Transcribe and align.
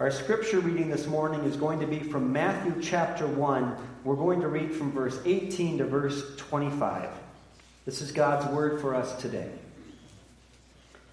Our 0.00 0.10
scripture 0.10 0.58
reading 0.58 0.90
this 0.90 1.06
morning 1.06 1.44
is 1.44 1.56
going 1.56 1.78
to 1.78 1.86
be 1.86 2.00
from 2.00 2.32
Matthew 2.32 2.82
chapter 2.82 3.28
1. 3.28 3.76
We're 4.02 4.16
going 4.16 4.40
to 4.40 4.48
read 4.48 4.74
from 4.74 4.90
verse 4.90 5.20
18 5.24 5.78
to 5.78 5.84
verse 5.84 6.34
25. 6.36 7.08
This 7.86 8.02
is 8.02 8.10
God's 8.10 8.52
word 8.52 8.80
for 8.80 8.96
us 8.96 9.14
today. 9.22 9.48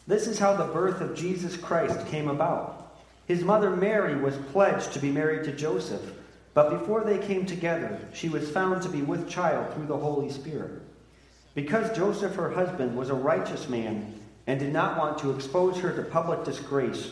This 0.07 0.25
is 0.25 0.39
how 0.39 0.55
the 0.55 0.73
birth 0.73 0.99
of 0.99 1.15
Jesus 1.15 1.55
Christ 1.55 2.07
came 2.07 2.27
about. 2.27 2.97
His 3.27 3.43
mother 3.43 3.69
Mary 3.69 4.15
was 4.15 4.35
pledged 4.51 4.93
to 4.93 4.99
be 4.99 5.11
married 5.11 5.43
to 5.43 5.51
Joseph, 5.51 6.13
but 6.55 6.71
before 6.71 7.03
they 7.03 7.19
came 7.19 7.45
together, 7.45 7.99
she 8.13 8.29
was 8.29 8.49
found 8.49 8.81
to 8.81 8.89
be 8.89 9.03
with 9.03 9.29
child 9.29 9.71
through 9.75 9.85
the 9.85 9.97
Holy 9.97 10.31
Spirit. 10.31 10.81
Because 11.53 11.95
Joseph, 11.95 12.33
her 12.33 12.49
husband, 12.49 12.97
was 12.97 13.11
a 13.11 13.13
righteous 13.13 13.69
man 13.69 14.19
and 14.47 14.59
did 14.59 14.73
not 14.73 14.97
want 14.97 15.19
to 15.19 15.35
expose 15.35 15.77
her 15.77 15.95
to 15.95 16.01
public 16.01 16.43
disgrace, 16.43 17.11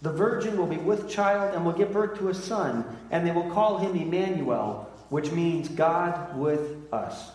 The 0.00 0.12
virgin 0.12 0.56
will 0.56 0.66
be 0.66 0.76
with 0.76 1.08
child 1.08 1.54
and 1.54 1.64
will 1.64 1.72
give 1.72 1.92
birth 1.92 2.18
to 2.18 2.28
a 2.28 2.34
son, 2.34 2.84
and 3.10 3.26
they 3.26 3.32
will 3.32 3.50
call 3.50 3.78
him 3.78 3.96
Emmanuel, 3.96 4.90
which 5.08 5.32
means 5.32 5.68
God 5.68 6.38
with 6.38 6.92
us. 6.92 7.32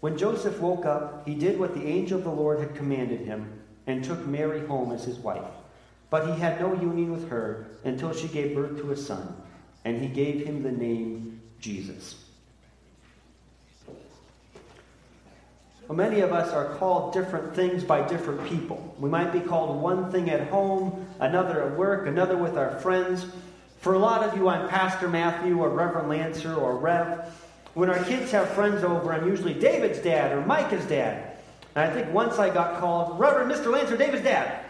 When 0.00 0.18
Joseph 0.18 0.60
woke 0.60 0.86
up, 0.86 1.26
he 1.26 1.34
did 1.34 1.58
what 1.58 1.74
the 1.74 1.86
angel 1.86 2.18
of 2.18 2.24
the 2.24 2.30
Lord 2.30 2.60
had 2.60 2.74
commanded 2.74 3.20
him 3.20 3.60
and 3.86 4.04
took 4.04 4.26
Mary 4.26 4.64
home 4.66 4.92
as 4.92 5.04
his 5.04 5.18
wife. 5.18 5.44
But 6.10 6.26
he 6.26 6.40
had 6.40 6.60
no 6.60 6.74
union 6.74 7.10
with 7.10 7.28
her 7.30 7.66
until 7.84 8.12
she 8.12 8.28
gave 8.28 8.54
birth 8.54 8.76
to 8.78 8.92
a 8.92 8.96
son, 8.96 9.34
and 9.84 10.00
he 10.00 10.08
gave 10.08 10.46
him 10.46 10.62
the 10.62 10.70
name 10.70 11.40
Jesus. 11.58 12.16
Well, 15.88 15.96
many 15.96 16.20
of 16.20 16.32
us 16.32 16.52
are 16.52 16.76
called 16.76 17.12
different 17.12 17.54
things 17.54 17.82
by 17.82 18.06
different 18.06 18.46
people. 18.48 18.94
We 18.98 19.10
might 19.10 19.32
be 19.32 19.40
called 19.40 19.82
one 19.82 20.12
thing 20.12 20.30
at 20.30 20.48
home, 20.48 21.06
another 21.18 21.62
at 21.62 21.76
work, 21.76 22.06
another 22.06 22.36
with 22.36 22.56
our 22.56 22.78
friends. 22.80 23.26
For 23.78 23.94
a 23.94 23.98
lot 23.98 24.22
of 24.22 24.36
you, 24.36 24.48
I'm 24.48 24.68
Pastor 24.68 25.08
Matthew 25.08 25.58
or 25.58 25.68
Reverend 25.68 26.08
Lancer 26.08 26.54
or 26.54 26.76
Rev. 26.76 27.24
When 27.74 27.90
our 27.90 28.02
kids 28.04 28.30
have 28.30 28.48
friends 28.50 28.84
over, 28.84 29.12
I'm 29.12 29.26
usually 29.26 29.54
David's 29.54 29.98
dad 29.98 30.30
or 30.32 30.42
Micah's 30.42 30.86
dad. 30.86 31.36
And 31.74 31.90
I 31.90 31.92
think 31.92 32.12
once 32.14 32.38
I 32.38 32.48
got 32.48 32.78
called 32.78 33.18
Reverend 33.18 33.50
Mr. 33.50 33.72
Lancer, 33.72 33.96
David's 33.96 34.22
dad. 34.22 34.64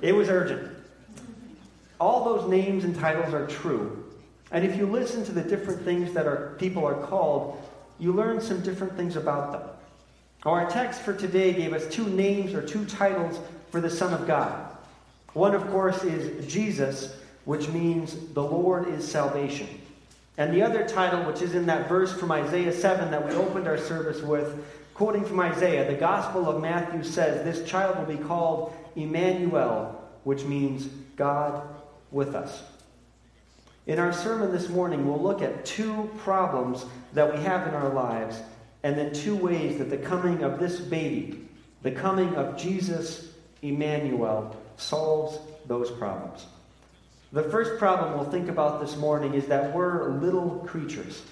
It 0.00 0.14
was 0.14 0.30
urgent. 0.30 0.76
All 2.00 2.24
those 2.24 2.48
names 2.48 2.84
and 2.84 2.96
titles 2.96 3.34
are 3.34 3.46
true. 3.46 4.10
And 4.50 4.64
if 4.64 4.76
you 4.76 4.86
listen 4.86 5.24
to 5.26 5.32
the 5.32 5.42
different 5.42 5.82
things 5.82 6.14
that 6.14 6.26
our 6.26 6.54
people 6.58 6.86
are 6.86 7.06
called, 7.06 7.62
you 7.98 8.12
learn 8.14 8.40
some 8.40 8.62
different 8.62 8.96
things 8.96 9.16
about 9.16 9.52
them. 9.52 9.62
Our 10.44 10.70
text 10.70 11.02
for 11.02 11.12
today 11.12 11.52
gave 11.52 11.74
us 11.74 11.86
two 11.92 12.08
names 12.08 12.54
or 12.54 12.62
two 12.62 12.86
titles 12.86 13.38
for 13.70 13.80
the 13.80 13.90
Son 13.90 14.14
of 14.14 14.26
God. 14.26 14.74
One, 15.34 15.54
of 15.54 15.68
course, 15.70 16.02
is 16.02 16.50
Jesus, 16.50 17.14
which 17.44 17.68
means 17.68 18.14
the 18.32 18.42
Lord 18.42 18.88
is 18.88 19.06
salvation. 19.06 19.68
And 20.38 20.54
the 20.54 20.62
other 20.62 20.88
title, 20.88 21.24
which 21.24 21.42
is 21.42 21.54
in 21.54 21.66
that 21.66 21.88
verse 21.88 22.12
from 22.12 22.32
Isaiah 22.32 22.72
7 22.72 23.10
that 23.10 23.28
we 23.28 23.34
opened 23.34 23.68
our 23.68 23.76
service 23.76 24.22
with, 24.22 24.64
quoting 24.94 25.24
from 25.24 25.40
Isaiah, 25.40 25.86
the 25.86 25.98
Gospel 25.98 26.48
of 26.48 26.62
Matthew 26.62 27.04
says, 27.04 27.44
This 27.44 27.68
child 27.68 27.98
will 27.98 28.16
be 28.16 28.22
called 28.22 28.74
Emmanuel, 28.96 30.02
which 30.24 30.44
means 30.44 30.86
God 31.16 31.62
with 32.10 32.34
us. 32.34 32.62
In 33.86 33.98
our 33.98 34.12
sermon 34.12 34.52
this 34.52 34.70
morning, 34.70 35.06
we'll 35.06 35.20
look 35.20 35.42
at 35.42 35.66
two 35.66 36.10
problems 36.18 36.86
that 37.12 37.30
we 37.30 37.42
have 37.42 37.68
in 37.68 37.74
our 37.74 37.92
lives, 37.92 38.40
and 38.82 38.96
then 38.96 39.12
two 39.12 39.36
ways 39.36 39.78
that 39.78 39.90
the 39.90 39.96
coming 39.96 40.42
of 40.42 40.58
this 40.58 40.80
baby, 40.80 41.48
the 41.82 41.90
coming 41.90 42.34
of 42.34 42.56
Jesus 42.56 43.28
Emmanuel, 43.62 44.56
solves 44.76 45.38
those 45.66 45.90
problems. 45.90 46.46
The 47.32 47.44
first 47.44 47.78
problem 47.78 48.18
we'll 48.18 48.30
think 48.30 48.48
about 48.48 48.80
this 48.80 48.96
morning 48.96 49.34
is 49.34 49.46
that 49.46 49.72
we're 49.74 50.08
little 50.08 50.64
creatures. 50.66 51.22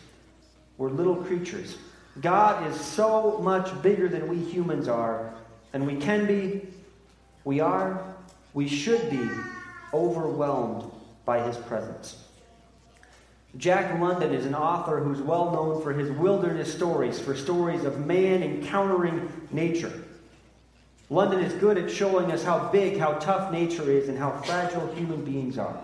We're 0.76 0.90
little 0.90 1.16
creatures. 1.16 1.76
God 2.20 2.70
is 2.70 2.78
so 2.80 3.38
much 3.38 3.82
bigger 3.82 4.08
than 4.08 4.28
we 4.28 4.36
humans 4.36 4.86
are, 4.88 5.34
and 5.72 5.86
we 5.86 5.96
can 5.96 6.26
be, 6.26 6.68
we 7.44 7.60
are, 7.60 8.14
we 8.54 8.68
should 8.68 9.10
be 9.10 9.28
overwhelmed 9.92 10.90
by 11.24 11.42
his 11.42 11.56
presence. 11.56 12.27
Jack 13.56 13.98
London 13.98 14.34
is 14.34 14.44
an 14.44 14.54
author 14.54 15.00
who's 15.00 15.20
well 15.20 15.50
known 15.50 15.82
for 15.82 15.92
his 15.92 16.10
wilderness 16.10 16.72
stories, 16.72 17.18
for 17.18 17.34
stories 17.34 17.84
of 17.84 18.04
man 18.06 18.42
encountering 18.42 19.32
nature. 19.50 19.92
London 21.10 21.40
is 21.40 21.54
good 21.54 21.78
at 21.78 21.90
showing 21.90 22.30
us 22.30 22.44
how 22.44 22.68
big, 22.68 22.98
how 22.98 23.12
tough 23.14 23.50
nature 23.50 23.90
is, 23.90 24.08
and 24.08 24.18
how 24.18 24.30
fragile 24.42 24.86
human 24.94 25.24
beings 25.24 25.56
are. 25.56 25.80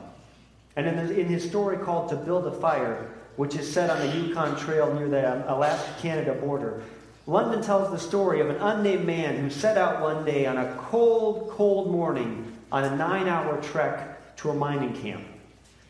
And 0.77 0.87
in, 0.87 1.27
his 1.27 1.49
story 1.49 1.79
called 1.79 2.11
To 2.11 2.17
Build 2.17 2.47
a 2.47 2.53
Fire, 2.53 3.11
which 3.37 3.55
is 3.55 3.73
set 3.73 3.89
on 3.89 3.99
the 4.01 4.15
Yukon 4.15 4.57
Trail 4.57 4.93
near 4.93 5.09
the 5.09 5.33
um, 5.33 5.57
Alaska 5.57 5.95
Canada 6.01 6.35
border, 6.35 6.83
London 7.27 7.63
tells 7.63 7.91
the 7.91 7.99
story 7.99 8.41
of 8.41 8.51
an 8.51 8.57
unnamed 8.57 9.07
man 9.07 9.39
who 9.39 9.49
set 9.49 9.79
out 9.79 10.03
one 10.03 10.27
day 10.27 10.45
on 10.45 10.59
a 10.59 10.75
cold, 10.77 11.49
cold 11.51 11.91
morning 11.91 12.53
on 12.71 12.85
a 12.85 12.95
nine 12.97 13.27
hour 13.27 13.59
trek 13.63 14.37
to 14.37 14.51
a 14.51 14.55
mining 14.55 14.93
camp. 15.01 15.25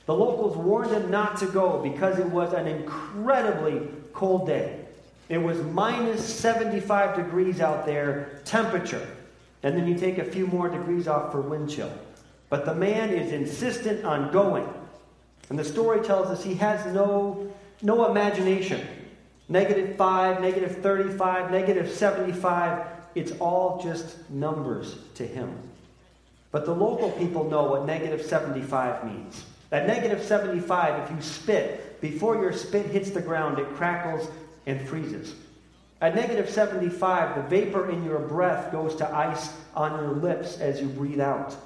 The 0.07 0.15
locals 0.15 0.57
warned 0.57 0.91
him 0.91 1.11
not 1.11 1.39
to 1.39 1.47
go 1.47 1.81
because 1.83 2.19
it 2.19 2.27
was 2.27 2.53
an 2.53 2.67
incredibly 2.67 3.89
cold 4.13 4.47
day. 4.47 4.81
It 5.29 5.39
was 5.39 5.59
minus 5.63 6.23
75 6.23 7.17
degrees 7.17 7.61
out 7.61 7.87
there, 7.87 8.41
temperature. 8.45 9.07
And 9.63 9.77
then 9.77 9.89
you 9.89 9.97
take 9.97 10.19
a 10.19 10.25
few 10.25 10.47
more 10.47 10.69
degrees 10.69 11.09
off 11.09 11.33
for 11.33 11.41
wind 11.41 11.71
chill. 11.71 11.91
But 12.51 12.67
the 12.67 12.75
man 12.75 13.11
is 13.11 13.33
insistent 13.33 14.05
on 14.05 14.31
going. 14.31 14.69
And 15.49 15.59
the 15.59 15.65
story 15.65 16.05
tells 16.05 16.27
us 16.27 16.45
he 16.45 16.55
has 16.57 16.85
no, 16.93 17.51
no 17.81 18.11
imagination. 18.11 18.87
Negative 19.49 19.97
5, 19.97 20.41
negative 20.43 20.79
35, 20.79 21.51
negative 21.51 21.91
75, 21.91 22.87
it's 23.15 23.33
all 23.41 23.83
just 23.83 24.31
numbers 24.31 24.97
to 25.15 25.27
him. 25.27 25.57
But 26.51 26.67
the 26.67 26.75
local 26.75 27.11
people 27.13 27.49
know 27.49 27.65
what 27.65 27.87
negative 27.87 28.23
75 28.23 29.05
means. 29.05 29.45
At 29.75 29.89
negative 29.89 30.23
75, 30.23 31.03
if 31.03 31.17
you 31.17 31.21
spit, 31.21 32.01
before 32.01 32.37
your 32.37 32.53
spit 32.53 32.87
hits 32.87 33.11
the 33.11 33.21
ground, 33.21 33.59
it 33.59 33.69
crackles 33.75 34.31
and 34.67 34.81
freezes. 34.89 35.35
At 36.01 36.15
negative 36.15 36.49
75, 36.49 37.35
the 37.35 37.43
vapor 37.49 37.91
in 37.91 38.05
your 38.05 38.21
breath 38.21 38.71
goes 38.71 38.95
to 38.95 39.13
ice 39.13 39.53
on 39.75 40.01
your 40.01 40.13
lips 40.13 40.61
as 40.61 40.81
you 40.81 40.87
breathe 40.87 41.19
out. 41.19 41.57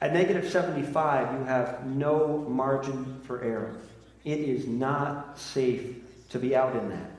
At 0.00 0.14
negative 0.14 0.50
75, 0.50 1.38
you 1.38 1.44
have 1.44 1.84
no 1.84 2.46
margin 2.48 3.20
for 3.26 3.42
error. 3.42 3.76
It 4.24 4.40
is 4.40 4.66
not 4.66 5.38
safe 5.38 5.96
to 6.30 6.38
be 6.38 6.56
out 6.56 6.74
in 6.74 6.88
that. 6.88 7.10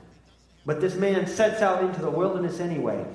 But 0.65 0.81
this 0.81 0.95
man 0.95 1.27
sets 1.27 1.61
out 1.61 1.83
into 1.83 2.01
the 2.01 2.09
wilderness 2.09 2.59
anyway. 2.59 3.05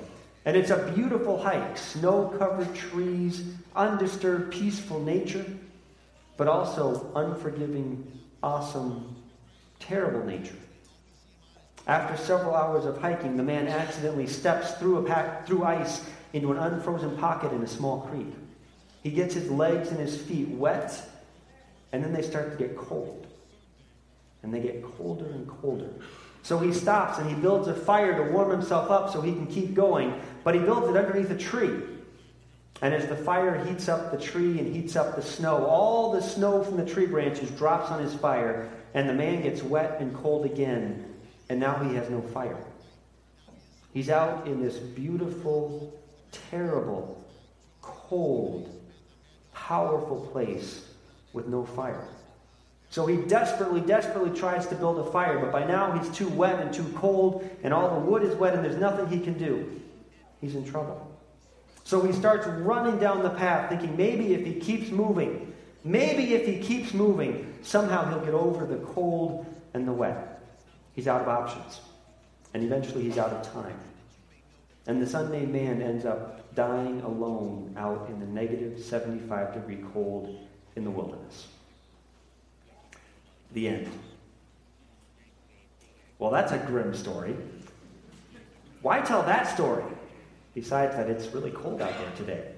And 0.45 0.55
it's 0.55 0.71
a 0.71 0.89
beautiful 0.95 1.43
hike 1.43 1.77
snow 1.77 2.33
covered 2.39 2.73
trees, 2.73 3.43
undisturbed, 3.75 4.53
peaceful 4.53 5.01
nature, 5.01 5.45
but 6.37 6.47
also 6.47 7.11
unforgiving, 7.15 8.19
awesome, 8.41 9.15
terrible 9.79 10.23
nature. 10.25 10.55
After 11.87 12.15
several 12.15 12.55
hours 12.55 12.85
of 12.85 12.99
hiking, 12.99 13.37
the 13.37 13.43
man 13.43 13.67
accidentally 13.67 14.27
steps 14.27 14.71
through, 14.73 14.97
a 14.97 15.03
pack, 15.03 15.47
through 15.47 15.63
ice 15.63 16.05
into 16.33 16.51
an 16.51 16.57
unfrozen 16.57 17.17
pocket 17.17 17.51
in 17.51 17.61
a 17.63 17.67
small 17.67 18.01
creek. 18.01 18.33
He 19.03 19.09
gets 19.09 19.33
his 19.33 19.49
legs 19.49 19.89
and 19.89 19.99
his 19.99 20.15
feet 20.15 20.47
wet, 20.49 21.01
and 21.91 22.03
then 22.03 22.13
they 22.13 22.21
start 22.21 22.51
to 22.51 22.57
get 22.57 22.77
cold. 22.77 23.27
And 24.43 24.53
they 24.53 24.59
get 24.59 24.83
colder 24.83 25.25
and 25.25 25.47
colder. 25.47 25.89
So 26.43 26.57
he 26.57 26.73
stops 26.73 27.19
and 27.19 27.29
he 27.29 27.35
builds 27.35 27.67
a 27.67 27.73
fire 27.73 28.15
to 28.17 28.31
warm 28.31 28.49
himself 28.49 28.89
up 28.89 29.11
so 29.11 29.21
he 29.21 29.33
can 29.33 29.47
keep 29.47 29.73
going, 29.73 30.19
but 30.43 30.55
he 30.55 30.61
builds 30.61 30.87
it 30.87 30.97
underneath 30.97 31.29
a 31.29 31.37
tree. 31.37 31.71
And 32.81 32.95
as 32.95 33.07
the 33.07 33.15
fire 33.15 33.63
heats 33.63 33.87
up 33.87 34.11
the 34.11 34.17
tree 34.17 34.57
and 34.57 34.73
heats 34.75 34.95
up 34.95 35.15
the 35.15 35.21
snow, 35.21 35.65
all 35.65 36.11
the 36.11 36.21
snow 36.21 36.63
from 36.63 36.77
the 36.77 36.85
tree 36.85 37.05
branches 37.05 37.51
drops 37.51 37.91
on 37.91 38.03
his 38.03 38.13
fire, 38.15 38.69
and 38.95 39.07
the 39.07 39.13
man 39.13 39.43
gets 39.43 39.61
wet 39.61 40.01
and 40.01 40.15
cold 40.15 40.45
again, 40.45 41.13
and 41.49 41.59
now 41.59 41.75
he 41.83 41.95
has 41.95 42.09
no 42.09 42.21
fire. 42.21 42.57
He's 43.93 44.09
out 44.09 44.47
in 44.47 44.63
this 44.63 44.77
beautiful, 44.77 46.01
terrible, 46.49 47.23
cold, 47.81 48.75
powerful 49.53 50.27
place 50.31 50.85
with 51.33 51.47
no 51.47 51.65
fire. 51.65 52.07
So 52.89 53.05
he 53.05 53.17
desperately, 53.17 53.81
desperately 53.81 54.37
tries 54.37 54.65
to 54.67 54.75
build 54.75 54.97
a 54.99 55.11
fire, 55.11 55.39
but 55.39 55.51
by 55.51 55.65
now 55.65 55.97
he's 55.97 56.09
too 56.09 56.27
wet 56.29 56.59
and 56.59 56.73
too 56.73 56.91
cold, 56.95 57.47
and 57.63 57.73
all 57.73 57.99
the 57.99 58.05
wood 58.05 58.23
is 58.23 58.35
wet, 58.35 58.55
and 58.55 58.65
there's 58.65 58.79
nothing 58.79 59.07
he 59.07 59.19
can 59.19 59.37
do. 59.37 59.81
He's 60.41 60.55
in 60.55 60.65
trouble. 60.65 61.10
So 61.83 62.01
he 62.01 62.13
starts 62.13 62.47
running 62.47 62.99
down 62.99 63.23
the 63.23 63.29
path, 63.29 63.69
thinking 63.69 63.97
maybe 63.97 64.33
if 64.33 64.45
he 64.45 64.53
keeps 64.53 64.91
moving, 64.91 65.53
maybe 65.83 66.33
if 66.33 66.45
he 66.45 66.59
keeps 66.59 66.93
moving, 66.93 67.53
somehow 67.61 68.09
he'll 68.09 68.23
get 68.23 68.33
over 68.33 68.65
the 68.65 68.83
cold 68.85 69.45
and 69.73 69.87
the 69.87 69.91
wet. 69.91 70.41
He's 70.93 71.07
out 71.07 71.21
of 71.21 71.27
options. 71.27 71.81
And 72.53 72.63
eventually 72.63 73.03
he's 73.03 73.17
out 73.17 73.31
of 73.31 73.51
time. 73.51 73.77
And 74.87 75.01
this 75.01 75.13
unnamed 75.13 75.53
man 75.53 75.81
ends 75.81 76.05
up 76.05 76.53
dying 76.55 77.01
alone 77.01 77.73
out 77.77 78.07
in 78.09 78.19
the 78.19 78.25
negative 78.25 78.79
75 78.79 79.53
degree 79.53 79.79
cold 79.93 80.37
in 80.75 80.83
the 80.83 80.91
wilderness. 80.91 81.47
The 83.53 83.67
end. 83.67 83.89
Well, 86.19 86.31
that's 86.31 86.51
a 86.51 86.57
grim 86.57 86.93
story. 86.93 87.35
Why 88.81 89.01
tell 89.01 89.23
that 89.23 89.47
story? 89.47 89.83
Besides 90.53 90.95
that, 90.95 91.09
it's 91.09 91.27
really 91.33 91.51
cold 91.51 91.81
out 91.81 91.93
there 91.97 92.11
today. 92.17 92.51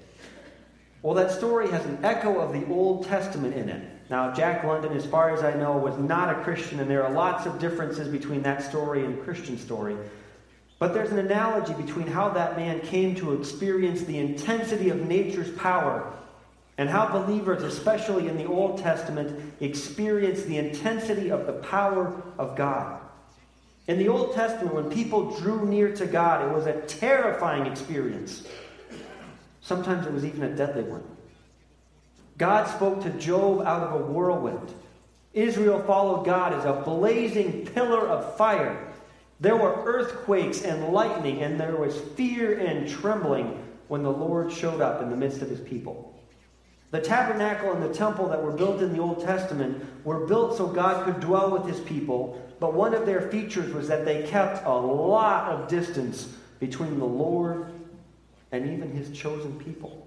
Well, 1.02 1.14
that 1.14 1.30
story 1.30 1.70
has 1.70 1.84
an 1.84 1.98
echo 2.02 2.38
of 2.40 2.52
the 2.52 2.66
Old 2.66 3.06
Testament 3.06 3.54
in 3.54 3.68
it. 3.68 3.88
Now, 4.10 4.32
Jack 4.32 4.64
London, 4.64 4.96
as 4.96 5.06
far 5.06 5.34
as 5.34 5.42
I 5.42 5.54
know, 5.54 5.76
was 5.76 5.98
not 5.98 6.30
a 6.30 6.42
Christian, 6.42 6.80
and 6.80 6.90
there 6.90 7.04
are 7.04 7.12
lots 7.12 7.46
of 7.46 7.58
differences 7.58 8.08
between 8.08 8.42
that 8.42 8.62
story 8.62 9.04
and 9.04 9.22
Christian 9.22 9.58
story. 9.58 9.96
But 10.78 10.92
there's 10.92 11.12
an 11.12 11.18
analogy 11.18 11.72
between 11.74 12.06
how 12.06 12.30
that 12.30 12.56
man 12.56 12.80
came 12.80 13.14
to 13.16 13.32
experience 13.34 14.02
the 14.02 14.18
intensity 14.18 14.90
of 14.90 15.06
nature's 15.06 15.50
power 15.52 16.12
and 16.76 16.88
how 16.88 17.06
believers, 17.06 17.62
especially 17.62 18.28
in 18.28 18.36
the 18.36 18.46
Old 18.46 18.78
Testament, 18.78 19.54
experience 19.60 20.42
the 20.42 20.58
intensity 20.58 21.30
of 21.30 21.46
the 21.46 21.52
power 21.52 22.20
of 22.38 22.56
God. 22.56 23.00
In 23.86 23.98
the 23.98 24.08
Old 24.08 24.34
Testament, 24.34 24.74
when 24.74 24.90
people 24.90 25.36
drew 25.38 25.66
near 25.66 25.94
to 25.94 26.06
God, 26.06 26.48
it 26.48 26.54
was 26.54 26.66
a 26.66 26.80
terrifying 26.82 27.66
experience. 27.66 28.44
Sometimes 29.60 30.06
it 30.06 30.12
was 30.12 30.24
even 30.24 30.42
a 30.42 30.56
deadly 30.56 30.84
one. 30.84 31.04
God 32.38 32.66
spoke 32.66 33.02
to 33.02 33.10
Job 33.10 33.66
out 33.66 33.82
of 33.82 34.00
a 34.00 34.04
whirlwind. 34.04 34.74
Israel 35.34 35.82
followed 35.82 36.24
God 36.24 36.54
as 36.54 36.64
a 36.64 36.82
blazing 36.84 37.66
pillar 37.66 38.08
of 38.08 38.36
fire. 38.36 38.88
There 39.40 39.56
were 39.56 39.82
earthquakes 39.84 40.62
and 40.62 40.88
lightning, 40.88 41.42
and 41.42 41.60
there 41.60 41.76
was 41.76 41.98
fear 42.16 42.58
and 42.58 42.88
trembling 42.88 43.62
when 43.88 44.02
the 44.02 44.10
Lord 44.10 44.50
showed 44.50 44.80
up 44.80 45.02
in 45.02 45.10
the 45.10 45.16
midst 45.16 45.42
of 45.42 45.50
his 45.50 45.60
people. 45.60 46.13
The 46.94 47.00
tabernacle 47.00 47.72
and 47.72 47.82
the 47.82 47.92
temple 47.92 48.28
that 48.28 48.40
were 48.40 48.52
built 48.52 48.80
in 48.80 48.92
the 48.92 49.00
Old 49.00 49.18
Testament 49.20 49.84
were 50.04 50.28
built 50.28 50.56
so 50.56 50.68
God 50.68 51.04
could 51.04 51.18
dwell 51.18 51.50
with 51.50 51.66
his 51.66 51.80
people, 51.80 52.40
but 52.60 52.72
one 52.72 52.94
of 52.94 53.04
their 53.04 53.20
features 53.32 53.74
was 53.74 53.88
that 53.88 54.04
they 54.04 54.22
kept 54.22 54.64
a 54.64 54.72
lot 54.72 55.50
of 55.50 55.66
distance 55.66 56.36
between 56.60 57.00
the 57.00 57.04
Lord 57.04 57.72
and 58.52 58.70
even 58.70 58.92
his 58.92 59.10
chosen 59.10 59.58
people. 59.58 60.06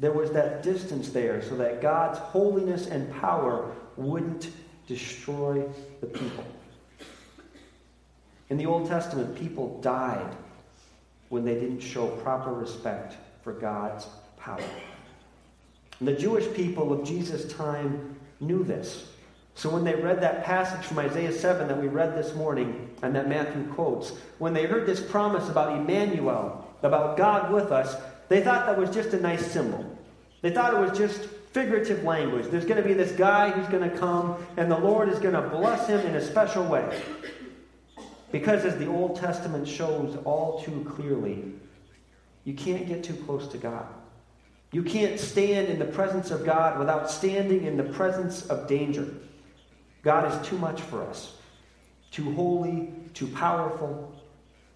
There 0.00 0.10
was 0.10 0.32
that 0.32 0.64
distance 0.64 1.10
there 1.10 1.40
so 1.42 1.54
that 1.58 1.80
God's 1.80 2.18
holiness 2.18 2.88
and 2.88 3.14
power 3.20 3.72
wouldn't 3.96 4.50
destroy 4.88 5.64
the 6.00 6.08
people. 6.08 6.44
In 8.50 8.56
the 8.56 8.66
Old 8.66 8.88
Testament, 8.88 9.36
people 9.36 9.80
died 9.80 10.34
when 11.28 11.44
they 11.44 11.54
didn't 11.54 11.78
show 11.78 12.08
proper 12.08 12.52
respect 12.52 13.14
for 13.44 13.52
God's 13.52 14.08
power. 14.38 14.58
The 16.00 16.12
Jewish 16.12 16.52
people 16.54 16.92
of 16.92 17.06
Jesus' 17.06 17.52
time 17.52 18.16
knew 18.40 18.62
this. 18.62 19.06
So 19.54 19.68
when 19.68 19.82
they 19.82 19.96
read 19.96 20.20
that 20.20 20.44
passage 20.44 20.86
from 20.86 21.00
Isaiah 21.00 21.32
7 21.32 21.66
that 21.66 21.80
we 21.80 21.88
read 21.88 22.16
this 22.16 22.34
morning 22.36 22.88
and 23.02 23.14
that 23.16 23.28
Matthew 23.28 23.66
quotes, 23.72 24.12
when 24.38 24.54
they 24.54 24.66
heard 24.66 24.86
this 24.86 25.00
promise 25.00 25.48
about 25.48 25.76
Emmanuel, 25.76 26.64
about 26.84 27.16
God 27.16 27.52
with 27.52 27.72
us, 27.72 27.96
they 28.28 28.40
thought 28.40 28.66
that 28.66 28.78
was 28.78 28.90
just 28.90 29.14
a 29.14 29.20
nice 29.20 29.44
symbol. 29.44 29.84
They 30.42 30.50
thought 30.50 30.74
it 30.74 30.78
was 30.78 30.96
just 30.96 31.24
figurative 31.52 32.04
language. 32.04 32.46
There's 32.46 32.64
going 32.64 32.80
to 32.80 32.86
be 32.86 32.94
this 32.94 33.10
guy 33.10 33.50
who's 33.50 33.66
going 33.66 33.90
to 33.90 33.96
come, 33.98 34.36
and 34.56 34.70
the 34.70 34.78
Lord 34.78 35.08
is 35.08 35.18
going 35.18 35.34
to 35.34 35.42
bless 35.42 35.88
him 35.88 35.98
in 36.06 36.14
a 36.14 36.24
special 36.24 36.64
way. 36.64 37.02
Because 38.30 38.64
as 38.64 38.76
the 38.78 38.86
Old 38.86 39.16
Testament 39.16 39.66
shows 39.66 40.16
all 40.24 40.62
too 40.62 40.86
clearly, 40.88 41.52
you 42.44 42.54
can't 42.54 42.86
get 42.86 43.02
too 43.02 43.14
close 43.14 43.48
to 43.48 43.58
God. 43.58 43.86
You 44.70 44.82
can't 44.82 45.18
stand 45.18 45.68
in 45.68 45.78
the 45.78 45.86
presence 45.86 46.30
of 46.30 46.44
God 46.44 46.78
without 46.78 47.10
standing 47.10 47.64
in 47.64 47.76
the 47.76 47.84
presence 47.84 48.46
of 48.46 48.68
danger. 48.68 49.08
God 50.02 50.30
is 50.30 50.48
too 50.48 50.58
much 50.58 50.80
for 50.82 51.02
us. 51.02 51.36
Too 52.10 52.32
holy, 52.34 52.92
too 53.14 53.28
powerful, 53.28 54.14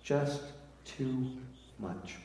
just 0.03 0.43
too 0.85 1.31
much. 1.79 2.17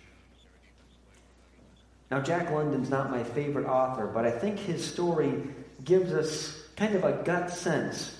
Now, 2.09 2.21
Jack 2.21 2.51
London's 2.51 2.89
not 2.89 3.11
my 3.11 3.23
favorite 3.23 3.65
author, 3.65 4.07
but 4.07 4.25
I 4.25 4.31
think 4.31 4.59
his 4.59 4.85
story 4.85 5.43
gives 5.83 6.13
us 6.13 6.63
kind 6.77 6.95
of 6.95 7.03
a 7.03 7.21
gut 7.23 7.51
sense, 7.51 8.17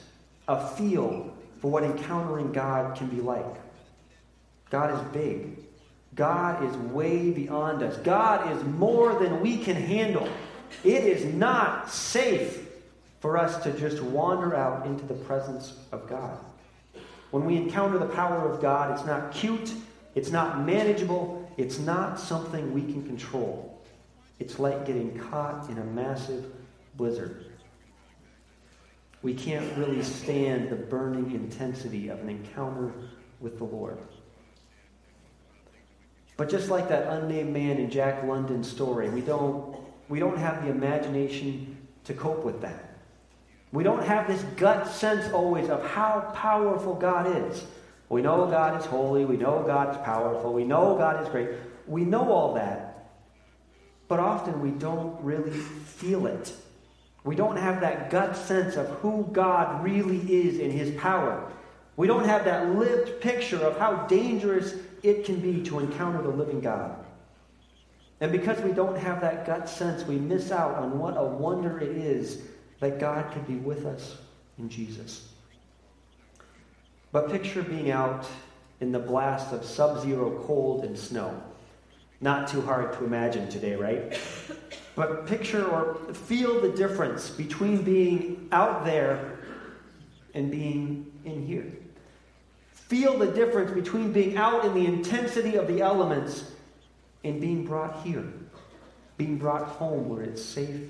a 0.47 0.67
feel 0.75 1.33
for 1.61 1.71
what 1.71 1.83
encountering 1.83 2.51
God 2.51 2.97
can 2.97 3.07
be 3.07 3.21
like. 3.21 3.55
God 4.69 4.93
is 4.93 5.13
big. 5.13 5.66
God 6.17 6.63
is 6.65 6.75
way 6.91 7.31
beyond 7.31 7.83
us. 7.83 7.95
God 7.97 8.51
is 8.51 8.63
more 8.63 9.13
than 9.19 9.39
we 9.39 9.57
can 9.57 9.75
handle. 9.75 10.27
It 10.83 11.03
is 11.03 11.23
not 11.33 11.89
safe 11.89 12.67
for 13.19 13.37
us 13.37 13.63
to 13.63 13.71
just 13.71 14.01
wander 14.01 14.55
out 14.55 14.85
into 14.85 15.05
the 15.05 15.13
presence 15.13 15.73
of 15.91 16.09
God. 16.09 16.37
When 17.31 17.45
we 17.45 17.55
encounter 17.55 17.97
the 17.99 18.07
power 18.07 18.51
of 18.51 18.61
God, 18.61 18.97
it's 18.97 19.05
not 19.05 19.31
cute, 19.31 19.73
it's 20.15 20.31
not 20.31 20.65
manageable, 20.65 21.49
it's 21.55 21.77
not 21.79 22.19
something 22.19 22.73
we 22.73 22.81
can 22.81 23.05
control. 23.05 23.79
It's 24.39 24.59
like 24.59 24.85
getting 24.85 25.17
caught 25.19 25.69
in 25.69 25.77
a 25.77 25.83
massive 25.83 26.45
blizzard. 26.95 27.45
We 29.21 29.33
can't 29.33 29.77
really 29.77 30.03
stand 30.03 30.69
the 30.69 30.75
burning 30.75 31.31
intensity 31.31 32.09
of 32.09 32.19
an 32.21 32.29
encounter 32.29 32.91
with 33.39 33.57
the 33.57 33.65
Lord. 33.65 33.97
But 36.37 36.49
just 36.49 36.69
like 36.69 36.87
that 36.89 37.11
unnamed 37.11 37.51
man 37.51 37.77
in 37.77 37.89
Jack 37.89 38.23
London's 38.23 38.69
story, 38.69 39.09
we 39.09 39.21
don't, 39.21 39.75
we 40.07 40.19
don't 40.19 40.37
have 40.37 40.63
the 40.63 40.69
imagination 40.69 41.75
to 42.03 42.13
cope 42.13 42.45
with 42.45 42.61
that. 42.61 42.99
We 43.71 43.83
don't 43.83 44.03
have 44.03 44.27
this 44.27 44.43
gut 44.55 44.87
sense 44.87 45.31
always 45.33 45.69
of 45.69 45.83
how 45.83 46.31
powerful 46.33 46.93
God 46.93 47.49
is. 47.49 47.65
We 48.09 48.21
know 48.21 48.47
God 48.47 48.79
is 48.79 48.85
holy. 48.85 49.25
We 49.25 49.35
know 49.35 49.63
God 49.65 49.93
is 49.93 50.01
powerful. 50.03 50.53
We 50.53 50.63
know 50.63 50.95
God 50.95 51.21
is 51.23 51.29
great. 51.29 51.49
We 51.87 52.05
know 52.05 52.31
all 52.31 52.53
that. 52.53 53.09
But 54.07 54.19
often 54.19 54.61
we 54.61 54.71
don't 54.71 55.21
really 55.21 55.51
feel 55.51 56.27
it. 56.27 56.53
We 57.25 57.35
don't 57.35 57.57
have 57.57 57.81
that 57.81 58.09
gut 58.09 58.37
sense 58.37 58.77
of 58.77 58.87
who 59.01 59.27
God 59.33 59.83
really 59.83 60.19
is 60.31 60.59
in 60.59 60.71
his 60.71 60.91
power. 60.97 61.51
We 61.97 62.07
don't 62.07 62.23
have 62.23 62.45
that 62.45 62.75
lived 62.75 63.19
picture 63.19 63.57
of 63.57 63.77
how 63.77 64.05
dangerous 64.05 64.75
it 65.03 65.25
can 65.25 65.39
be 65.39 65.63
to 65.63 65.79
encounter 65.79 66.21
the 66.21 66.29
living 66.29 66.59
God. 66.59 67.05
And 68.19 68.31
because 68.31 68.59
we 68.61 68.71
don't 68.71 68.97
have 68.97 69.21
that 69.21 69.45
gut 69.45 69.69
sense, 69.69 70.05
we 70.05 70.15
miss 70.15 70.51
out 70.51 70.75
on 70.75 70.97
what 70.97 71.15
a 71.17 71.23
wonder 71.23 71.79
it 71.79 71.95
is 71.95 72.41
that 72.79 72.99
God 72.99 73.31
could 73.31 73.45
be 73.47 73.55
with 73.55 73.85
us 73.85 74.17
in 74.57 74.69
Jesus. 74.69 75.29
But 77.11 77.31
picture 77.31 77.61
being 77.61 77.91
out 77.91 78.27
in 78.79 78.91
the 78.91 78.99
blast 78.99 79.53
of 79.53 79.63
sub 79.63 80.01
zero 80.01 80.43
cold 80.45 80.83
and 80.83 80.97
snow. 80.97 81.41
Not 82.19 82.47
too 82.47 82.61
hard 82.61 82.93
to 82.93 83.05
imagine 83.05 83.47
today, 83.49 83.75
right? 83.75 84.19
But 84.95 85.27
picture 85.27 85.63
or 85.65 85.95
feel 86.13 86.59
the 86.59 86.69
difference 86.69 87.29
between 87.29 87.83
being 87.83 88.47
out 88.51 88.83
there 88.83 89.37
and 90.33 90.49
being 90.49 91.11
in 91.23 91.45
here. 91.45 91.71
Feel 92.87 93.17
the 93.17 93.27
difference 93.27 93.71
between 93.71 94.13
being 94.13 94.37
out 94.37 94.63
in 94.63 94.73
the 94.73 94.85
intensity 94.85 95.55
of 95.55 95.67
the 95.67 95.81
elements 95.81 96.51
and 97.23 97.41
being 97.41 97.65
brought 97.65 98.01
here, 98.03 98.23
being 99.17 99.37
brought 99.37 99.63
home 99.63 100.07
where 100.07 100.23
it's 100.23 100.43
safe 100.43 100.81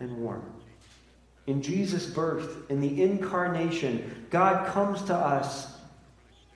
and 0.00 0.18
warm. 0.18 0.44
In 1.46 1.62
Jesus' 1.62 2.04
birth, 2.04 2.70
in 2.70 2.80
the 2.82 3.02
incarnation, 3.02 4.26
God 4.28 4.66
comes 4.66 5.00
to 5.04 5.14
us 5.14 5.74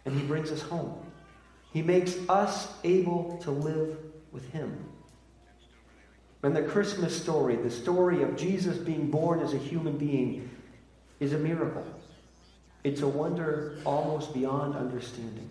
and 0.04 0.14
he 0.14 0.26
brings 0.26 0.52
us 0.52 0.61
home. 0.61 0.94
He 1.72 1.80
makes 1.80 2.16
us 2.28 2.68
able 2.84 3.38
to 3.38 3.50
live 3.50 3.96
with 4.30 4.50
him. 4.50 4.84
And 6.42 6.54
the 6.54 6.62
Christmas 6.62 7.18
story, 7.18 7.56
the 7.56 7.70
story 7.70 8.22
of 8.22 8.37
Jesus 8.37 8.76
being 8.76 9.11
born 9.11 9.40
as 9.40 9.54
a 9.54 9.58
human 9.58 9.96
being, 9.96 10.50
is 11.20 11.32
a 11.32 11.38
miracle. 11.38 11.87
It's 12.84 13.02
a 13.02 13.08
wonder 13.08 13.78
almost 13.84 14.34
beyond 14.34 14.74
understanding. 14.76 15.48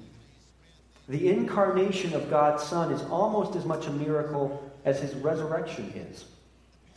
The 1.08 1.30
incarnation 1.30 2.14
of 2.14 2.30
God's 2.30 2.64
Son 2.64 2.92
is 2.92 3.02
almost 3.04 3.56
as 3.56 3.66
much 3.66 3.88
a 3.88 3.92
miracle 3.92 4.72
as 4.86 5.00
his 5.00 5.14
resurrection 5.16 5.92
is. 5.96 6.26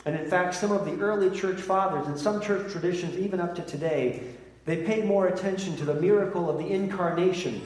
And 0.05 0.15
in 0.15 0.29
fact, 0.29 0.55
some 0.55 0.71
of 0.71 0.85
the 0.85 0.99
early 1.01 1.35
church 1.35 1.59
fathers 1.59 2.07
and 2.07 2.17
some 2.17 2.41
church 2.41 2.71
traditions, 2.71 3.17
even 3.17 3.39
up 3.39 3.55
to 3.55 3.61
today, 3.63 4.35
they 4.65 4.83
pay 4.83 5.01
more 5.01 5.27
attention 5.27 5.75
to 5.77 5.85
the 5.85 5.95
miracle 5.95 6.49
of 6.49 6.57
the 6.57 6.67
incarnation 6.67 7.61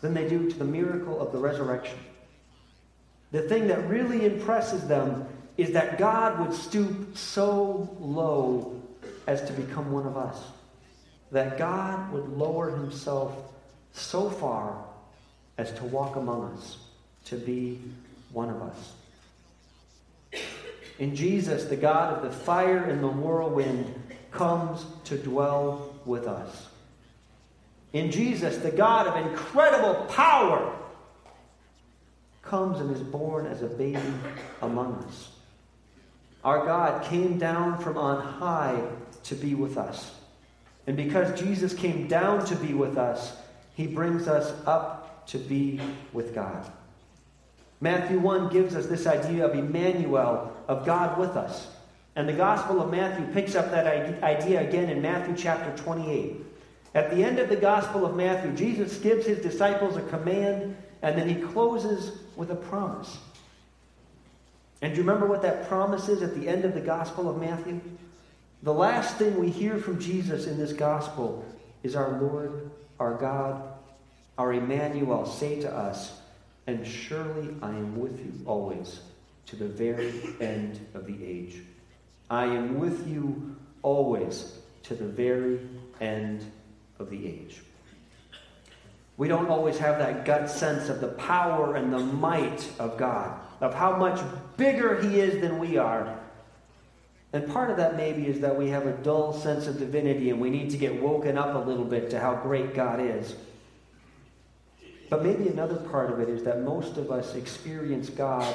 than 0.00 0.14
they 0.14 0.28
do 0.28 0.50
to 0.50 0.58
the 0.58 0.64
miracle 0.64 1.20
of 1.20 1.32
the 1.32 1.38
resurrection. 1.38 1.98
The 3.32 3.42
thing 3.42 3.66
that 3.68 3.88
really 3.88 4.24
impresses 4.26 4.86
them 4.86 5.26
is 5.56 5.72
that 5.72 5.98
God 5.98 6.40
would 6.40 6.52
stoop 6.52 7.16
so 7.16 7.96
low 8.00 8.80
as 9.26 9.42
to 9.42 9.52
become 9.52 9.92
one 9.92 10.06
of 10.06 10.16
us. 10.16 10.38
That 11.34 11.58
God 11.58 12.12
would 12.12 12.28
lower 12.28 12.70
himself 12.70 13.36
so 13.92 14.30
far 14.30 14.84
as 15.58 15.72
to 15.72 15.84
walk 15.84 16.14
among 16.14 16.52
us, 16.52 16.76
to 17.24 17.36
be 17.36 17.80
one 18.32 18.50
of 18.50 18.62
us. 18.62 18.92
In 21.00 21.16
Jesus, 21.16 21.64
the 21.64 21.74
God 21.74 22.16
of 22.16 22.22
the 22.22 22.30
fire 22.30 22.84
and 22.84 23.02
the 23.02 23.08
whirlwind 23.08 23.92
comes 24.30 24.86
to 25.06 25.18
dwell 25.18 25.96
with 26.04 26.28
us. 26.28 26.68
In 27.92 28.12
Jesus, 28.12 28.58
the 28.58 28.70
God 28.70 29.08
of 29.08 29.26
incredible 29.26 30.04
power 30.04 30.72
comes 32.42 32.78
and 32.78 32.94
is 32.94 33.02
born 33.02 33.46
as 33.46 33.60
a 33.62 33.66
baby 33.66 33.98
among 34.62 35.02
us. 35.08 35.30
Our 36.44 36.64
God 36.64 37.04
came 37.06 37.38
down 37.38 37.80
from 37.80 37.98
on 37.98 38.24
high 38.24 38.80
to 39.24 39.34
be 39.34 39.56
with 39.56 39.76
us. 39.76 40.12
And 40.86 40.96
because 40.96 41.38
Jesus 41.38 41.72
came 41.72 42.06
down 42.06 42.44
to 42.46 42.56
be 42.56 42.74
with 42.74 42.98
us, 42.98 43.36
he 43.74 43.86
brings 43.86 44.28
us 44.28 44.52
up 44.66 45.26
to 45.28 45.38
be 45.38 45.80
with 46.12 46.34
God. 46.34 46.70
Matthew 47.80 48.18
1 48.18 48.50
gives 48.50 48.74
us 48.74 48.86
this 48.86 49.06
idea 49.06 49.46
of 49.46 49.54
Emmanuel, 49.54 50.54
of 50.68 50.86
God 50.86 51.18
with 51.18 51.36
us. 51.36 51.68
And 52.16 52.28
the 52.28 52.32
Gospel 52.32 52.80
of 52.80 52.90
Matthew 52.90 53.26
picks 53.32 53.54
up 53.54 53.70
that 53.70 53.86
idea 54.22 54.66
again 54.66 54.88
in 54.88 55.02
Matthew 55.02 55.34
chapter 55.36 55.76
28. 55.82 56.36
At 56.94 57.10
the 57.10 57.24
end 57.24 57.40
of 57.40 57.48
the 57.48 57.56
Gospel 57.56 58.06
of 58.06 58.14
Matthew, 58.14 58.52
Jesus 58.52 58.98
gives 58.98 59.26
his 59.26 59.38
disciples 59.40 59.96
a 59.96 60.02
command 60.02 60.76
and 61.02 61.18
then 61.18 61.28
he 61.28 61.34
closes 61.34 62.18
with 62.36 62.50
a 62.50 62.54
promise. 62.54 63.18
And 64.80 64.92
do 64.92 65.00
you 65.00 65.06
remember 65.06 65.26
what 65.26 65.42
that 65.42 65.68
promise 65.68 66.08
is 66.08 66.22
at 66.22 66.34
the 66.34 66.48
end 66.48 66.64
of 66.64 66.74
the 66.74 66.80
Gospel 66.80 67.28
of 67.28 67.40
Matthew? 67.40 67.80
The 68.64 68.72
last 68.72 69.16
thing 69.16 69.38
we 69.38 69.50
hear 69.50 69.76
from 69.76 70.00
Jesus 70.00 70.46
in 70.46 70.56
this 70.56 70.72
Gospel 70.72 71.44
is 71.82 71.94
our 71.94 72.18
Lord, 72.18 72.70
our 72.98 73.12
God, 73.12 73.62
our 74.38 74.54
Emmanuel 74.54 75.26
say 75.26 75.60
to 75.60 75.70
us, 75.70 76.18
And 76.66 76.86
surely 76.86 77.54
I 77.60 77.68
am 77.68 78.00
with 78.00 78.18
you 78.18 78.32
always 78.46 79.00
to 79.48 79.56
the 79.56 79.68
very 79.68 80.14
end 80.40 80.80
of 80.94 81.04
the 81.04 81.22
age. 81.22 81.56
I 82.30 82.46
am 82.46 82.78
with 82.78 83.06
you 83.06 83.54
always 83.82 84.56
to 84.84 84.94
the 84.94 85.08
very 85.08 85.60
end 86.00 86.50
of 86.98 87.10
the 87.10 87.26
age. 87.26 87.60
We 89.18 89.28
don't 89.28 89.50
always 89.50 89.76
have 89.76 89.98
that 89.98 90.24
gut 90.24 90.48
sense 90.48 90.88
of 90.88 91.02
the 91.02 91.08
power 91.08 91.76
and 91.76 91.92
the 91.92 91.98
might 91.98 92.66
of 92.78 92.96
God, 92.96 93.38
of 93.60 93.74
how 93.74 93.98
much 93.98 94.22
bigger 94.56 95.02
He 95.02 95.20
is 95.20 95.42
than 95.42 95.58
we 95.58 95.76
are. 95.76 96.18
And 97.34 97.52
part 97.52 97.68
of 97.68 97.76
that 97.78 97.96
maybe 97.96 98.28
is 98.28 98.38
that 98.40 98.56
we 98.56 98.68
have 98.68 98.86
a 98.86 98.92
dull 98.92 99.32
sense 99.32 99.66
of 99.66 99.80
divinity 99.80 100.30
and 100.30 100.40
we 100.40 100.50
need 100.50 100.70
to 100.70 100.76
get 100.76 101.02
woken 101.02 101.36
up 101.36 101.56
a 101.56 101.68
little 101.68 101.84
bit 101.84 102.08
to 102.10 102.20
how 102.20 102.36
great 102.36 102.74
God 102.74 103.00
is. 103.00 103.34
But 105.10 105.24
maybe 105.24 105.48
another 105.48 105.74
part 105.74 106.12
of 106.12 106.20
it 106.20 106.28
is 106.28 106.44
that 106.44 106.62
most 106.62 106.96
of 106.96 107.10
us 107.10 107.34
experience 107.34 108.08
God 108.08 108.54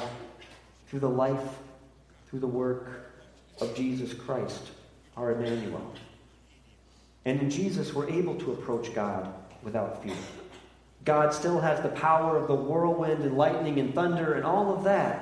through 0.88 1.00
the 1.00 1.10
life, 1.10 1.58
through 2.30 2.38
the 2.38 2.46
work 2.46 3.12
of 3.60 3.74
Jesus 3.74 4.14
Christ, 4.14 4.70
our 5.14 5.32
Emmanuel. 5.32 5.92
And 7.26 7.38
in 7.38 7.50
Jesus, 7.50 7.92
we're 7.92 8.08
able 8.08 8.36
to 8.36 8.52
approach 8.52 8.94
God 8.94 9.30
without 9.62 10.02
fear. 10.02 10.16
God 11.04 11.34
still 11.34 11.60
has 11.60 11.82
the 11.82 11.90
power 11.90 12.38
of 12.38 12.48
the 12.48 12.54
whirlwind 12.54 13.24
and 13.24 13.36
lightning 13.36 13.78
and 13.78 13.94
thunder 13.94 14.32
and 14.32 14.44
all 14.46 14.74
of 14.74 14.84
that. 14.84 15.19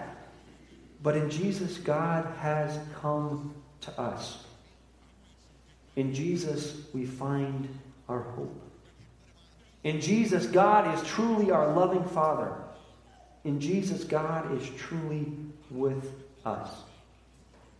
But 1.03 1.17
in 1.17 1.31
Jesus, 1.31 1.79
God 1.79 2.27
has 2.41 2.79
come 3.01 3.55
to 3.83 4.01
us. 4.01 4.45
In 5.97 6.13
Jesus, 6.15 6.77
we 6.93 7.07
find 7.07 7.69
our 8.09 8.21
hope. 8.21 8.61
In 9.85 10.01
Jesus, 10.01 10.47
God 10.47 10.95
is 10.95 11.09
truly 11.09 11.51
our 11.51 11.73
loving 11.73 12.05
Father. 12.05 12.53
In 13.45 13.61
Jesus, 13.61 14.05
God 14.05 14.57
is 14.61 14.69
truly 14.77 15.33
with 15.71 16.13
us. 16.45 16.71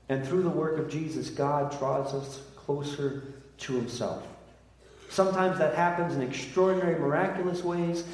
And 0.09 0.27
through 0.27 0.43
the 0.43 0.49
work 0.49 0.79
of 0.79 0.89
Jesus, 0.89 1.29
God 1.29 1.77
draws 1.79 2.15
us 2.15 2.41
closer 2.57 3.23
to 3.59 3.75
himself. 3.75 4.27
Sometimes 5.11 5.59
that 5.59 5.75
happens 5.75 6.15
in 6.15 6.23
extraordinary, 6.23 6.99
miraculous 6.99 7.63
ways. 7.63 8.05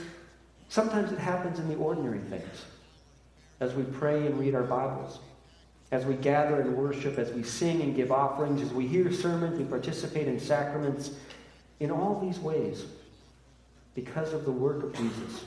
Sometimes 0.68 1.12
it 1.12 1.18
happens 1.18 1.58
in 1.58 1.68
the 1.68 1.76
ordinary 1.76 2.20
things. 2.20 2.64
As 3.64 3.73
we 3.73 3.83
pray 3.85 4.26
and 4.26 4.38
read 4.38 4.54
our 4.54 4.62
Bibles, 4.62 5.21
as 5.90 6.04
we 6.04 6.16
gather 6.16 6.61
and 6.61 6.76
worship, 6.76 7.18
as 7.18 7.33
we 7.33 7.42
sing 7.42 7.80
and 7.80 7.97
give 7.97 8.12
offerings, 8.12 8.61
as 8.61 8.71
we 8.75 8.87
hear 8.87 9.11
sermons, 9.11 9.59
we 9.59 9.64
participate 9.64 10.28
in 10.28 10.38
sacraments, 10.38 11.12
in 11.80 11.90
all 11.90 12.21
these 12.21 12.38
ways, 12.38 12.85
because 13.94 14.35
of 14.35 14.44
the 14.44 14.52
work 14.52 14.83
of 14.83 14.92
Jesus. 14.94 15.44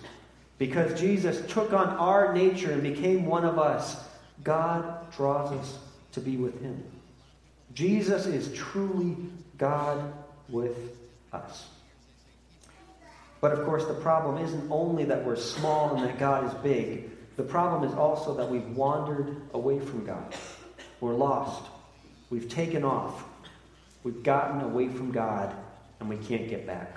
Because 0.58 1.00
Jesus 1.00 1.46
took 1.48 1.74
on 1.74 1.90
our 1.90 2.34
nature 2.34 2.72
and 2.72 2.82
became 2.82 3.28
one 3.28 3.46
of 3.46 3.60
us, 3.60 4.04
God 4.44 5.12
draws 5.12 5.52
us 5.52 5.78
to 6.14 6.20
be 6.20 6.38
with 6.38 6.60
him. 6.60 6.84
Jesus 7.76 8.26
is 8.26 8.52
truly 8.58 9.16
God 9.60 10.12
with 10.50 10.76
us. 11.32 11.68
But 13.42 13.52
of 13.52 13.64
course, 13.64 13.86
the 13.86 13.94
problem 13.94 14.44
isn't 14.44 14.72
only 14.72 15.06
that 15.06 15.24
we're 15.24 15.36
small 15.36 15.96
and 15.96 16.04
that 16.04 16.18
God 16.18 16.46
is 16.46 16.54
big. 16.64 17.12
The 17.38 17.44
problem 17.44 17.90
is 17.90 17.96
also 17.96 18.36
that 18.36 18.50
we've 18.50 18.68
wandered 18.76 19.38
away 19.54 19.80
from 19.80 20.06
God. 20.06 20.36
We're 21.00 21.14
lost. 21.14 21.70
We've 22.30 22.50
taken 22.50 22.84
off. 22.84 23.24
We've 24.04 24.24
gotten 24.24 24.62
away 24.62 24.90
from 24.90 25.12
God, 25.12 25.56
and 26.00 26.10
we 26.10 26.18
can't 26.18 26.50
get 26.50 26.66
back. 26.66 26.96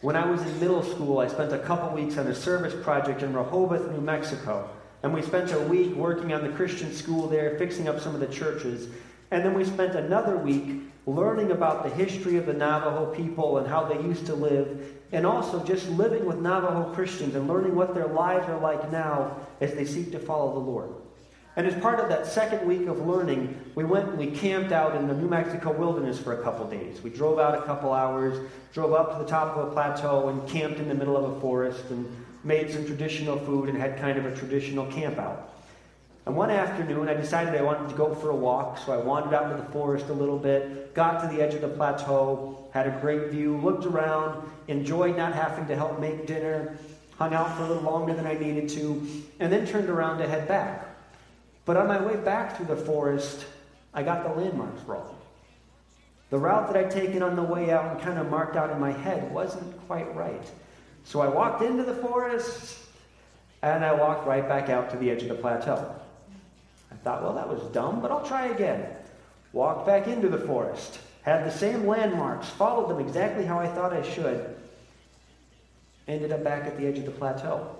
When 0.00 0.16
I 0.16 0.28
was 0.30 0.40
in 0.42 0.60
middle 0.60 0.82
school, 0.82 1.18
I 1.18 1.28
spent 1.28 1.52
a 1.52 1.58
couple 1.58 1.90
weeks 1.90 2.16
on 2.16 2.26
a 2.26 2.34
service 2.34 2.74
project 2.84 3.22
in 3.22 3.34
Rehoboth, 3.34 3.90
New 3.90 4.00
Mexico. 4.00 4.70
And 5.02 5.12
we 5.12 5.22
spent 5.22 5.52
a 5.52 5.60
week 5.60 5.94
working 5.94 6.32
on 6.32 6.42
the 6.42 6.50
Christian 6.50 6.92
school 6.92 7.28
there, 7.28 7.58
fixing 7.58 7.88
up 7.88 8.00
some 8.00 8.14
of 8.14 8.20
the 8.20 8.26
churches. 8.26 8.88
And 9.30 9.44
then 9.44 9.54
we 9.54 9.64
spent 9.64 9.94
another 9.94 10.36
week 10.36 10.82
learning 11.06 11.50
about 11.50 11.84
the 11.84 11.90
history 11.90 12.36
of 12.36 12.46
the 12.46 12.52
Navajo 12.52 13.06
people 13.14 13.58
and 13.58 13.66
how 13.66 13.84
they 13.84 14.00
used 14.02 14.26
to 14.26 14.34
live, 14.34 14.94
and 15.12 15.24
also 15.24 15.64
just 15.64 15.88
living 15.90 16.26
with 16.26 16.38
Navajo 16.38 16.92
Christians 16.94 17.34
and 17.34 17.48
learning 17.48 17.74
what 17.74 17.94
their 17.94 18.06
lives 18.06 18.48
are 18.48 18.60
like 18.60 18.92
now 18.92 19.38
as 19.60 19.74
they 19.74 19.84
seek 19.84 20.12
to 20.12 20.18
follow 20.18 20.52
the 20.52 20.60
Lord. 20.60 20.90
And 21.56 21.66
as 21.66 21.74
part 21.82 21.98
of 21.98 22.08
that 22.10 22.26
second 22.26 22.68
week 22.68 22.86
of 22.86 23.04
learning, 23.04 23.58
we 23.74 23.84
went 23.84 24.10
and 24.10 24.18
we 24.18 24.30
camped 24.30 24.70
out 24.70 24.94
in 24.94 25.08
the 25.08 25.14
New 25.14 25.28
Mexico 25.28 25.72
wilderness 25.72 26.18
for 26.18 26.38
a 26.38 26.42
couple 26.44 26.68
days. 26.68 27.02
We 27.02 27.10
drove 27.10 27.38
out 27.40 27.58
a 27.58 27.62
couple 27.62 27.92
hours, 27.92 28.48
drove 28.72 28.92
up 28.92 29.12
to 29.12 29.24
the 29.24 29.28
top 29.28 29.56
of 29.56 29.68
a 29.68 29.72
plateau, 29.72 30.28
and 30.28 30.48
camped 30.48 30.78
in 30.78 30.88
the 30.88 30.94
middle 30.94 31.16
of 31.16 31.36
a 31.36 31.40
forest 31.40 31.84
and 31.90 32.06
made 32.44 32.70
some 32.70 32.86
traditional 32.86 33.38
food 33.38 33.68
and 33.68 33.76
had 33.76 33.98
kind 33.98 34.18
of 34.18 34.26
a 34.26 34.36
traditional 34.36 34.86
camp 34.86 35.18
out. 35.18 35.57
And 36.28 36.36
one 36.36 36.50
afternoon, 36.50 37.08
I 37.08 37.14
decided 37.14 37.54
I 37.54 37.62
wanted 37.62 37.88
to 37.88 37.94
go 37.94 38.14
for 38.14 38.28
a 38.28 38.36
walk, 38.36 38.76
so 38.76 38.92
I 38.92 38.98
wandered 38.98 39.32
out 39.32 39.50
into 39.50 39.62
the 39.62 39.72
forest 39.72 40.10
a 40.10 40.12
little 40.12 40.38
bit, 40.38 40.92
got 40.92 41.22
to 41.22 41.34
the 41.34 41.42
edge 41.42 41.54
of 41.54 41.62
the 41.62 41.68
plateau, 41.68 42.68
had 42.70 42.86
a 42.86 42.90
great 43.00 43.30
view, 43.30 43.56
looked 43.56 43.86
around, 43.86 44.46
enjoyed 44.66 45.16
not 45.16 45.32
having 45.32 45.66
to 45.68 45.74
help 45.74 45.98
make 45.98 46.26
dinner, 46.26 46.76
hung 47.16 47.32
out 47.32 47.56
for 47.56 47.62
a 47.62 47.68
little 47.68 47.82
longer 47.82 48.12
than 48.12 48.26
I 48.26 48.34
needed 48.34 48.68
to, 48.68 49.08
and 49.40 49.50
then 49.50 49.66
turned 49.66 49.88
around 49.88 50.18
to 50.18 50.28
head 50.28 50.46
back. 50.46 50.86
But 51.64 51.78
on 51.78 51.88
my 51.88 51.98
way 51.98 52.16
back 52.16 52.58
through 52.58 52.66
the 52.66 52.76
forest, 52.76 53.46
I 53.94 54.02
got 54.02 54.22
the 54.22 54.38
landmarks 54.38 54.82
wrong. 54.82 55.16
The 56.28 56.36
route 56.36 56.70
that 56.70 56.76
I'd 56.76 56.90
taken 56.90 57.22
on 57.22 57.36
the 57.36 57.42
way 57.42 57.70
out 57.70 57.90
and 57.90 58.02
kind 58.02 58.18
of 58.18 58.28
marked 58.28 58.54
out 58.54 58.68
in 58.68 58.78
my 58.78 58.92
head 58.92 59.32
wasn't 59.32 59.80
quite 59.86 60.14
right. 60.14 60.44
So 61.04 61.22
I 61.22 61.28
walked 61.28 61.62
into 61.62 61.84
the 61.84 61.94
forest, 61.94 62.80
and 63.62 63.82
I 63.82 63.94
walked 63.94 64.26
right 64.26 64.46
back 64.46 64.68
out 64.68 64.90
to 64.90 64.98
the 64.98 65.10
edge 65.10 65.22
of 65.22 65.28
the 65.30 65.34
plateau. 65.34 65.94
I 66.90 66.94
thought, 66.96 67.22
well, 67.22 67.34
that 67.34 67.48
was 67.48 67.60
dumb, 67.72 68.00
but 68.00 68.10
I'll 68.10 68.26
try 68.26 68.46
again. 68.46 68.86
Walked 69.52 69.86
back 69.86 70.06
into 70.06 70.28
the 70.28 70.38
forest, 70.38 70.98
had 71.22 71.46
the 71.46 71.50
same 71.50 71.86
landmarks, 71.86 72.48
followed 72.48 72.88
them 72.88 73.00
exactly 73.00 73.44
how 73.44 73.58
I 73.58 73.68
thought 73.68 73.92
I 73.92 74.02
should. 74.02 74.56
Ended 76.06 76.32
up 76.32 76.42
back 76.44 76.64
at 76.64 76.76
the 76.76 76.86
edge 76.86 76.98
of 76.98 77.04
the 77.04 77.10
plateau. 77.10 77.76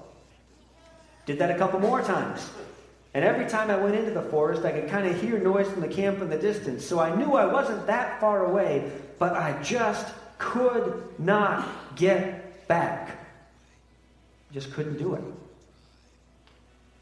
Did 1.26 1.38
that 1.38 1.50
a 1.50 1.58
couple 1.58 1.80
more 1.80 2.02
times. 2.02 2.48
And 3.14 3.24
every 3.24 3.46
time 3.46 3.70
I 3.70 3.76
went 3.76 3.96
into 3.96 4.10
the 4.10 4.22
forest, 4.22 4.64
I 4.64 4.72
could 4.72 4.88
kind 4.88 5.06
of 5.06 5.20
hear 5.20 5.38
noise 5.38 5.70
from 5.70 5.80
the 5.80 5.88
camp 5.88 6.20
in 6.20 6.28
the 6.28 6.38
distance. 6.38 6.84
So 6.84 7.00
I 7.00 7.14
knew 7.14 7.34
I 7.34 7.46
wasn't 7.46 7.86
that 7.86 8.20
far 8.20 8.44
away, 8.44 8.92
but 9.18 9.32
I 9.32 9.60
just 9.62 10.06
could 10.38 11.02
not 11.18 11.68
get 11.96 12.66
back. 12.68 13.18
Just 14.52 14.72
couldn't 14.72 14.98
do 14.98 15.14
it. 15.14 15.22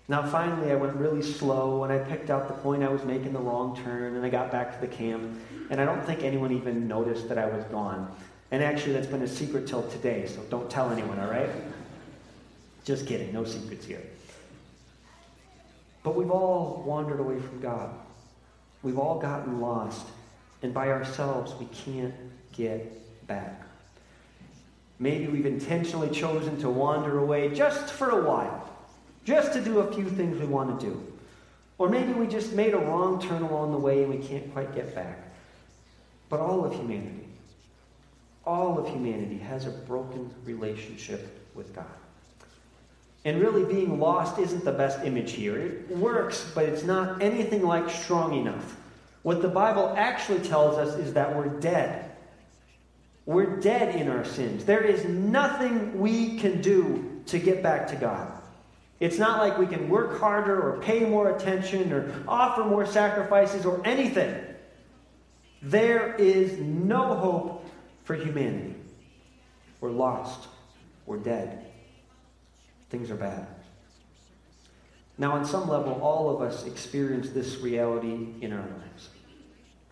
Now, 0.08 0.25
finally, 0.25 0.70
I 0.70 0.76
went 0.76 0.94
really 0.94 1.22
slow 1.22 1.82
and 1.82 1.92
I 1.92 1.98
picked 1.98 2.30
out 2.30 2.46
the 2.46 2.54
point 2.54 2.82
I 2.82 2.88
was 2.88 3.04
making 3.04 3.32
the 3.32 3.40
wrong 3.40 3.76
turn 3.82 4.14
and 4.14 4.25
I 4.25 4.28
got 4.28 4.52
back 4.52 4.72
to 4.75 4.80
the 4.80 4.92
camp. 4.92 5.38
And 5.70 5.80
I 5.80 5.84
don't 5.84 6.04
think 6.04 6.22
anyone 6.22 6.52
even 6.52 6.86
noticed 6.86 7.28
that 7.28 7.38
I 7.38 7.46
was 7.46 7.64
gone. 7.64 8.14
And 8.52 8.62
actually, 8.62 8.92
that's 8.92 9.08
been 9.08 9.22
a 9.22 9.28
secret 9.28 9.66
till 9.66 9.88
today, 9.90 10.26
so 10.26 10.40
don't 10.48 10.70
tell 10.70 10.92
anyone, 10.92 11.18
all 11.18 11.28
right? 11.28 11.50
Just 12.84 13.06
kidding, 13.06 13.32
no 13.32 13.44
secrets 13.44 13.84
here. 13.84 14.02
But 16.04 16.14
we've 16.14 16.30
all 16.30 16.84
wandered 16.86 17.18
away 17.18 17.40
from 17.40 17.60
God. 17.60 17.90
We've 18.84 18.98
all 18.98 19.18
gotten 19.18 19.60
lost. 19.60 20.06
And 20.62 20.72
by 20.72 20.90
ourselves, 20.90 21.52
we 21.58 21.66
can't 21.66 22.14
get 22.52 23.26
back. 23.26 23.62
Maybe 25.00 25.26
we've 25.26 25.46
intentionally 25.46 26.10
chosen 26.10 26.56
to 26.60 26.70
wander 26.70 27.18
away 27.18 27.52
just 27.52 27.92
for 27.92 28.10
a 28.10 28.25
while, 28.25 28.65
just 29.26 29.52
to 29.52 29.61
do 29.61 29.80
a 29.80 29.92
few 29.92 30.09
things 30.09 30.38
we 30.38 30.47
want 30.47 30.80
to 30.80 30.87
do. 30.87 31.12
Or 31.78 31.88
maybe 31.88 32.12
we 32.12 32.26
just 32.26 32.52
made 32.52 32.73
a 32.73 32.78
wrong 32.78 33.21
turn 33.21 33.42
along 33.42 33.73
the 33.73 33.78
way 33.78 34.04
and 34.04 34.11
we 34.11 34.25
can't 34.25 34.50
quite 34.52 34.75
get 34.75 34.95
back. 34.95 35.18
But 36.30 36.40
all 36.40 36.64
of 36.64 36.73
humanity, 36.73 37.28
all 38.47 38.78
of 38.78 38.88
humanity 38.88 39.38
has 39.38 39.66
a 39.66 39.71
broken 39.71 40.33
relationship 40.45 41.38
with 41.54 41.75
God. 41.75 41.85
And 43.25 43.40
really, 43.40 43.64
being 43.64 43.99
lost 43.99 44.38
isn't 44.38 44.64
the 44.64 44.73
best 44.73 45.04
image 45.04 45.33
here. 45.33 45.59
It 45.59 45.90
works, 45.90 46.49
but 46.54 46.64
it's 46.64 46.85
not 46.85 47.21
anything 47.21 47.62
like 47.64 47.90
strong 47.90 48.35
enough. 48.35 48.76
What 49.25 49.42
the 49.42 49.49
Bible 49.49 49.92
actually 49.97 50.38
tells 50.47 50.78
us 50.78 50.95
is 50.95 51.14
that 51.14 51.35
we're 51.35 51.49
dead. 51.49 52.12
We're 53.25 53.59
dead 53.59 53.97
in 53.97 54.09
our 54.09 54.25
sins. 54.25 54.64
There 54.64 54.85
is 54.85 55.04
nothing 55.04 55.99
we 55.99 56.38
can 56.38 56.61
do 56.61 57.21
to 57.26 57.40
get 57.40 57.64
back 57.64 57.88
to 57.88 57.97
God. 57.97 58.33
It's 58.98 59.18
not 59.18 59.38
like 59.38 59.58
we 59.58 59.66
can 59.66 59.88
work 59.88 60.18
harder 60.18 60.60
or 60.60 60.80
pay 60.80 61.00
more 61.00 61.36
attention 61.36 61.92
or 61.92 62.12
offer 62.26 62.64
more 62.64 62.86
sacrifices 62.86 63.66
or 63.66 63.86
anything. 63.86 64.42
There 65.62 66.14
is 66.14 66.58
no 66.58 67.14
hope 67.14 67.66
for 68.04 68.14
humanity. 68.14 68.74
We're 69.80 69.90
lost. 69.90 70.48
We're 71.04 71.18
dead. 71.18 71.66
Things 72.88 73.10
are 73.10 73.16
bad. 73.16 73.46
Now, 75.18 75.32
on 75.32 75.44
some 75.44 75.68
level, 75.68 75.94
all 76.02 76.34
of 76.34 76.42
us 76.42 76.66
experience 76.66 77.30
this 77.30 77.58
reality 77.58 78.28
in 78.40 78.52
our 78.52 78.60
lives. 78.60 79.08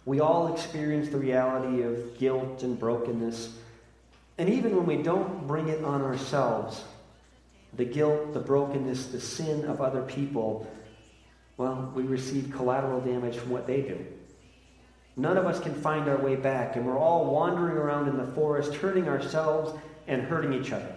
We 0.04 0.20
all 0.20 0.52
experience 0.52 1.08
the 1.08 1.16
reality 1.16 1.82
of 1.82 2.18
guilt 2.18 2.62
and 2.62 2.78
brokenness. 2.78 3.56
And 4.36 4.50
even 4.50 4.76
when 4.76 4.86
we 4.86 5.02
don't 5.02 5.46
bring 5.46 5.68
it 5.68 5.82
on 5.82 6.02
ourselves, 6.02 6.84
the 7.76 7.84
guilt, 7.84 8.32
the 8.34 8.40
brokenness, 8.40 9.06
the 9.06 9.20
sin 9.20 9.64
of 9.64 9.80
other 9.80 10.02
people, 10.02 10.70
well, 11.56 11.92
we 11.94 12.02
receive 12.02 12.52
collateral 12.52 13.00
damage 13.00 13.36
from 13.36 13.50
what 13.50 13.66
they 13.66 13.82
do. 13.82 14.04
None 15.16 15.36
of 15.36 15.46
us 15.46 15.60
can 15.60 15.74
find 15.74 16.08
our 16.08 16.16
way 16.16 16.34
back, 16.34 16.74
and 16.74 16.86
we're 16.86 16.98
all 16.98 17.26
wandering 17.26 17.76
around 17.76 18.08
in 18.08 18.16
the 18.16 18.26
forest, 18.32 18.74
hurting 18.74 19.08
ourselves 19.08 19.78
and 20.08 20.22
hurting 20.22 20.52
each 20.52 20.72
other. 20.72 20.92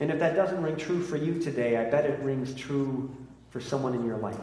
And 0.00 0.10
if 0.10 0.18
that 0.18 0.34
doesn't 0.34 0.60
ring 0.62 0.76
true 0.76 1.02
for 1.02 1.16
you 1.16 1.38
today, 1.38 1.76
I 1.76 1.84
bet 1.84 2.06
it 2.06 2.18
rings 2.20 2.54
true 2.54 3.14
for 3.50 3.60
someone 3.60 3.94
in 3.94 4.04
your 4.04 4.16
life. 4.16 4.36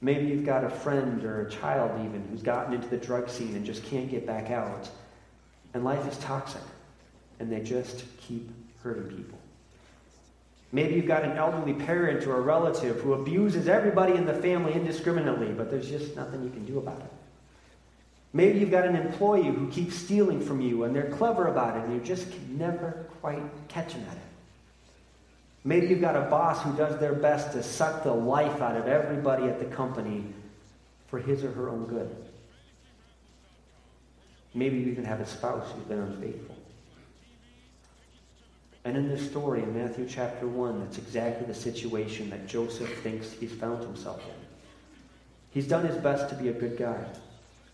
Maybe 0.00 0.26
you've 0.26 0.44
got 0.44 0.64
a 0.64 0.70
friend 0.70 1.22
or 1.24 1.46
a 1.46 1.50
child 1.50 2.04
even 2.04 2.26
who's 2.30 2.42
gotten 2.42 2.74
into 2.74 2.88
the 2.88 2.96
drug 2.96 3.28
scene 3.28 3.54
and 3.54 3.64
just 3.64 3.84
can't 3.84 4.10
get 4.10 4.26
back 4.26 4.50
out. 4.50 4.88
And 5.74 5.84
life 5.84 6.06
is 6.10 6.18
toxic, 6.18 6.62
and 7.38 7.50
they 7.50 7.60
just 7.60 8.04
keep 8.18 8.50
hurting 8.86 9.16
people. 9.16 9.38
Maybe 10.72 10.94
you've 10.94 11.06
got 11.06 11.24
an 11.24 11.36
elderly 11.36 11.74
parent 11.74 12.26
or 12.26 12.36
a 12.36 12.40
relative 12.40 13.00
who 13.00 13.14
abuses 13.14 13.68
everybody 13.68 14.14
in 14.14 14.26
the 14.26 14.34
family 14.34 14.74
indiscriminately, 14.74 15.52
but 15.52 15.70
there's 15.70 15.88
just 15.88 16.16
nothing 16.16 16.42
you 16.42 16.50
can 16.50 16.64
do 16.64 16.78
about 16.78 17.00
it. 17.00 17.12
Maybe 18.32 18.58
you've 18.58 18.70
got 18.70 18.84
an 18.84 18.96
employee 18.96 19.48
who 19.48 19.70
keeps 19.70 19.96
stealing 19.96 20.40
from 20.40 20.60
you 20.60 20.84
and 20.84 20.94
they're 20.94 21.10
clever 21.10 21.48
about 21.48 21.76
it 21.76 21.84
and 21.84 21.94
you 21.94 22.00
just 22.00 22.30
can 22.30 22.58
never 22.58 23.06
quite 23.20 23.40
catch 23.68 23.92
them 23.94 24.04
at 24.10 24.16
it. 24.16 24.22
Maybe 25.64 25.86
you've 25.88 26.00
got 26.00 26.16
a 26.16 26.28
boss 26.28 26.62
who 26.62 26.76
does 26.76 26.98
their 27.00 27.14
best 27.14 27.52
to 27.52 27.62
suck 27.62 28.04
the 28.04 28.12
life 28.12 28.60
out 28.60 28.76
of 28.76 28.86
everybody 28.86 29.44
at 29.44 29.58
the 29.58 29.64
company 29.64 30.24
for 31.08 31.18
his 31.18 31.42
or 31.42 31.50
her 31.52 31.68
own 31.68 31.86
good. 31.86 32.14
Maybe 34.54 34.78
you 34.78 34.86
even 34.86 35.04
have 35.04 35.20
a 35.20 35.26
spouse 35.26 35.70
who's 35.72 35.84
been 35.84 35.98
unfaithful. 35.98 36.55
And 38.86 38.96
in 38.96 39.08
this 39.08 39.28
story 39.28 39.64
in 39.64 39.76
Matthew 39.76 40.06
chapter 40.08 40.46
1, 40.46 40.78
that's 40.78 40.98
exactly 40.98 41.44
the 41.44 41.54
situation 41.54 42.30
that 42.30 42.46
Joseph 42.46 42.88
thinks 43.02 43.32
he's 43.32 43.50
found 43.50 43.82
himself 43.82 44.22
in. 44.24 44.46
He's 45.50 45.66
done 45.66 45.84
his 45.84 45.96
best 45.96 46.28
to 46.28 46.36
be 46.36 46.50
a 46.50 46.52
good 46.52 46.78
guy. 46.78 47.04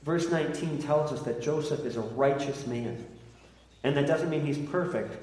Verse 0.04 0.30
19 0.30 0.78
tells 0.78 1.12
us 1.12 1.20
that 1.24 1.42
Joseph 1.42 1.84
is 1.84 1.98
a 1.98 2.00
righteous 2.00 2.66
man. 2.66 3.06
And 3.84 3.94
that 3.94 4.06
doesn't 4.06 4.30
mean 4.30 4.46
he's 4.46 4.56
perfect. 4.70 5.14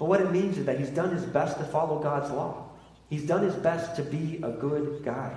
But 0.00 0.06
what 0.06 0.20
it 0.20 0.32
means 0.32 0.58
is 0.58 0.66
that 0.66 0.80
he's 0.80 0.90
done 0.90 1.14
his 1.14 1.24
best 1.24 1.58
to 1.58 1.64
follow 1.64 2.02
God's 2.02 2.32
law. 2.32 2.68
He's 3.08 3.24
done 3.24 3.44
his 3.44 3.54
best 3.54 3.94
to 3.96 4.02
be 4.02 4.40
a 4.42 4.50
good 4.50 5.04
guy. 5.04 5.36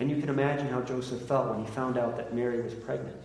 And 0.00 0.10
you 0.10 0.20
can 0.20 0.28
imagine 0.28 0.68
how 0.68 0.82
Joseph 0.82 1.22
felt 1.22 1.48
when 1.48 1.64
he 1.64 1.70
found 1.70 1.96
out 1.96 2.18
that 2.18 2.34
Mary 2.34 2.60
was 2.60 2.74
pregnant. 2.74 3.16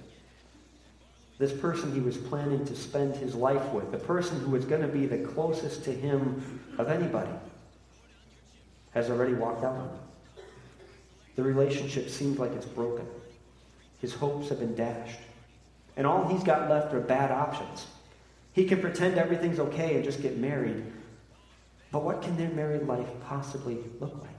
This 1.40 1.52
person 1.52 1.94
he 1.94 2.00
was 2.00 2.18
planning 2.18 2.64
to 2.66 2.76
spend 2.76 3.16
his 3.16 3.36
life 3.36 3.74
with, 3.74 3.92
the 3.92 3.98
person 3.98 4.40
who 4.40 4.52
was 4.52 4.66
going 4.66 4.82
to 4.82 4.88
be 4.88 5.06
the 5.06 5.18
closest 5.18 5.84
to 5.86 5.92
him 5.92 6.62
of 6.78 6.90
anybody, 6.90 7.32
has 8.92 9.10
already 9.10 9.34
walked 9.34 9.64
out. 9.64 9.76
on 9.76 9.90
him. 9.90 10.00
The 11.36 11.44
relationship 11.44 12.10
seems 12.10 12.38
like 12.38 12.52
it's 12.52 12.66
broken. 12.66 13.08
His 14.00 14.14
hopes 14.14 14.50
have 14.50 14.60
been 14.60 14.76
dashed. 14.76 15.20
And 15.98 16.06
all 16.06 16.28
he's 16.28 16.44
got 16.44 16.70
left 16.70 16.94
are 16.94 17.00
bad 17.00 17.32
options. 17.32 17.88
He 18.54 18.66
can 18.66 18.82
pretend 18.82 19.18
everything's 19.18 19.60
okay 19.60 19.96
and 19.96 20.04
just 20.04 20.22
get 20.22 20.38
married. 20.38 20.84
But 21.92 22.04
what 22.04 22.22
can 22.22 22.38
their 22.38 22.50
married 22.50 22.84
life 22.84 23.08
possibly 23.28 23.80
look 24.00 24.14
like? 24.22 24.30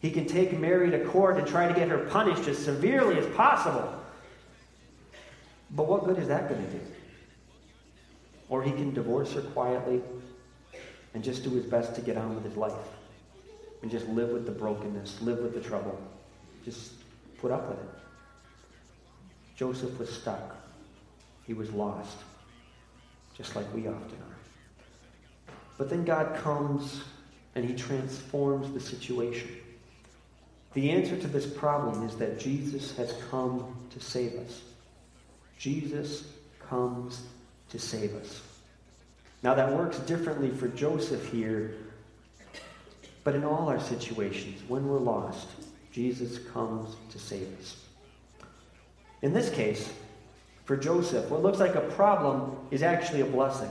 He 0.00 0.10
can 0.10 0.26
take 0.26 0.58
Mary 0.58 0.90
to 0.90 1.04
court 1.06 1.38
and 1.38 1.46
try 1.46 1.66
to 1.66 1.74
get 1.74 1.88
her 1.88 1.98
punished 1.98 2.46
as 2.46 2.58
severely 2.58 3.18
as 3.18 3.26
possible. 3.34 4.03
But 5.74 5.88
what 5.88 6.04
good 6.04 6.18
is 6.18 6.28
that 6.28 6.48
going 6.48 6.64
to 6.64 6.70
do? 6.70 6.80
Or 8.48 8.62
he 8.62 8.70
can 8.70 8.94
divorce 8.94 9.32
her 9.32 9.40
quietly 9.40 10.02
and 11.14 11.24
just 11.24 11.42
do 11.42 11.50
his 11.50 11.64
best 11.64 11.94
to 11.96 12.00
get 12.00 12.16
on 12.16 12.34
with 12.34 12.44
his 12.44 12.56
life 12.56 12.72
and 13.82 13.90
just 13.90 14.06
live 14.08 14.30
with 14.30 14.46
the 14.46 14.52
brokenness, 14.52 15.20
live 15.20 15.38
with 15.38 15.54
the 15.54 15.60
trouble, 15.60 16.00
just 16.64 16.92
put 17.38 17.50
up 17.50 17.68
with 17.68 17.78
it. 17.78 17.88
Joseph 19.56 19.98
was 19.98 20.10
stuck. 20.10 20.56
He 21.46 21.54
was 21.54 21.70
lost, 21.70 22.16
just 23.36 23.54
like 23.54 23.66
we 23.74 23.86
often 23.86 23.96
are. 23.96 25.52
But 25.76 25.90
then 25.90 26.04
God 26.04 26.36
comes 26.36 27.02
and 27.54 27.64
he 27.64 27.74
transforms 27.74 28.72
the 28.72 28.80
situation. 28.80 29.50
The 30.72 30.90
answer 30.90 31.16
to 31.16 31.26
this 31.28 31.46
problem 31.46 32.06
is 32.06 32.16
that 32.16 32.40
Jesus 32.40 32.96
has 32.96 33.14
come 33.30 33.76
to 33.90 34.00
save 34.00 34.34
us. 34.34 34.62
Jesus 35.58 36.24
comes 36.68 37.22
to 37.70 37.78
save 37.78 38.14
us. 38.14 38.42
Now, 39.42 39.54
that 39.54 39.72
works 39.72 39.98
differently 40.00 40.50
for 40.50 40.68
Joseph 40.68 41.30
here, 41.30 41.74
but 43.24 43.34
in 43.34 43.44
all 43.44 43.68
our 43.68 43.80
situations, 43.80 44.62
when 44.68 44.86
we're 44.86 44.98
lost, 44.98 45.48
Jesus 45.92 46.38
comes 46.52 46.96
to 47.10 47.18
save 47.18 47.48
us. 47.60 47.76
In 49.22 49.32
this 49.32 49.50
case, 49.50 49.92
for 50.64 50.76
Joseph, 50.76 51.30
what 51.30 51.42
looks 51.42 51.58
like 51.58 51.74
a 51.74 51.82
problem 51.82 52.56
is 52.70 52.82
actually 52.82 53.20
a 53.20 53.26
blessing. 53.26 53.70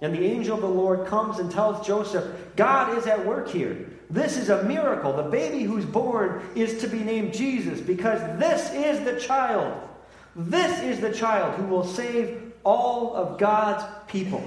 And 0.00 0.12
the 0.12 0.24
angel 0.24 0.56
of 0.56 0.62
the 0.62 0.68
Lord 0.68 1.06
comes 1.06 1.38
and 1.38 1.50
tells 1.50 1.86
Joseph, 1.86 2.24
God 2.56 2.98
is 2.98 3.06
at 3.06 3.24
work 3.24 3.48
here. 3.48 3.88
This 4.10 4.36
is 4.36 4.48
a 4.48 4.64
miracle. 4.64 5.12
The 5.12 5.22
baby 5.22 5.62
who's 5.62 5.84
born 5.84 6.42
is 6.56 6.80
to 6.80 6.88
be 6.88 6.98
named 6.98 7.32
Jesus 7.32 7.80
because 7.80 8.20
this 8.38 8.72
is 8.72 9.04
the 9.04 9.20
child. 9.20 9.88
This 10.34 10.80
is 10.82 11.00
the 11.00 11.12
child 11.12 11.54
who 11.56 11.64
will 11.64 11.84
save 11.84 12.52
all 12.64 13.14
of 13.14 13.38
God's 13.38 13.84
people. 14.06 14.42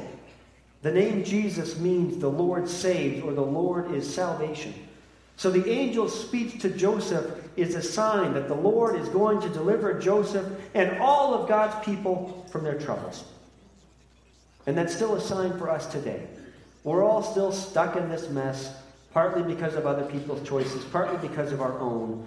The 0.81 0.91
name 0.91 1.23
Jesus 1.23 1.79
means 1.79 2.17
the 2.17 2.29
Lord 2.29 2.67
saves 2.67 3.23
or 3.23 3.33
the 3.33 3.41
Lord 3.41 3.93
is 3.93 4.11
salvation. 4.11 4.73
So 5.37 5.51
the 5.51 5.69
angel's 5.71 6.17
speech 6.27 6.61
to 6.61 6.69
Joseph 6.69 7.25
is 7.57 7.75
a 7.75 7.81
sign 7.81 8.33
that 8.33 8.47
the 8.47 8.55
Lord 8.55 8.95
is 8.95 9.09
going 9.09 9.41
to 9.41 9.49
deliver 9.49 9.99
Joseph 9.99 10.45
and 10.73 10.97
all 10.99 11.33
of 11.33 11.49
God's 11.49 11.83
people 11.85 12.45
from 12.51 12.63
their 12.63 12.79
troubles. 12.79 13.25
And 14.65 14.77
that's 14.77 14.95
still 14.95 15.15
a 15.15 15.21
sign 15.21 15.57
for 15.57 15.69
us 15.69 15.85
today. 15.85 16.27
We're 16.83 17.03
all 17.03 17.21
still 17.21 17.51
stuck 17.51 17.95
in 17.95 18.09
this 18.09 18.29
mess, 18.29 18.73
partly 19.11 19.43
because 19.43 19.75
of 19.75 19.85
other 19.85 20.05
people's 20.05 20.47
choices, 20.47 20.83
partly 20.85 21.27
because 21.27 21.51
of 21.51 21.61
our 21.61 21.79
own. 21.79 22.25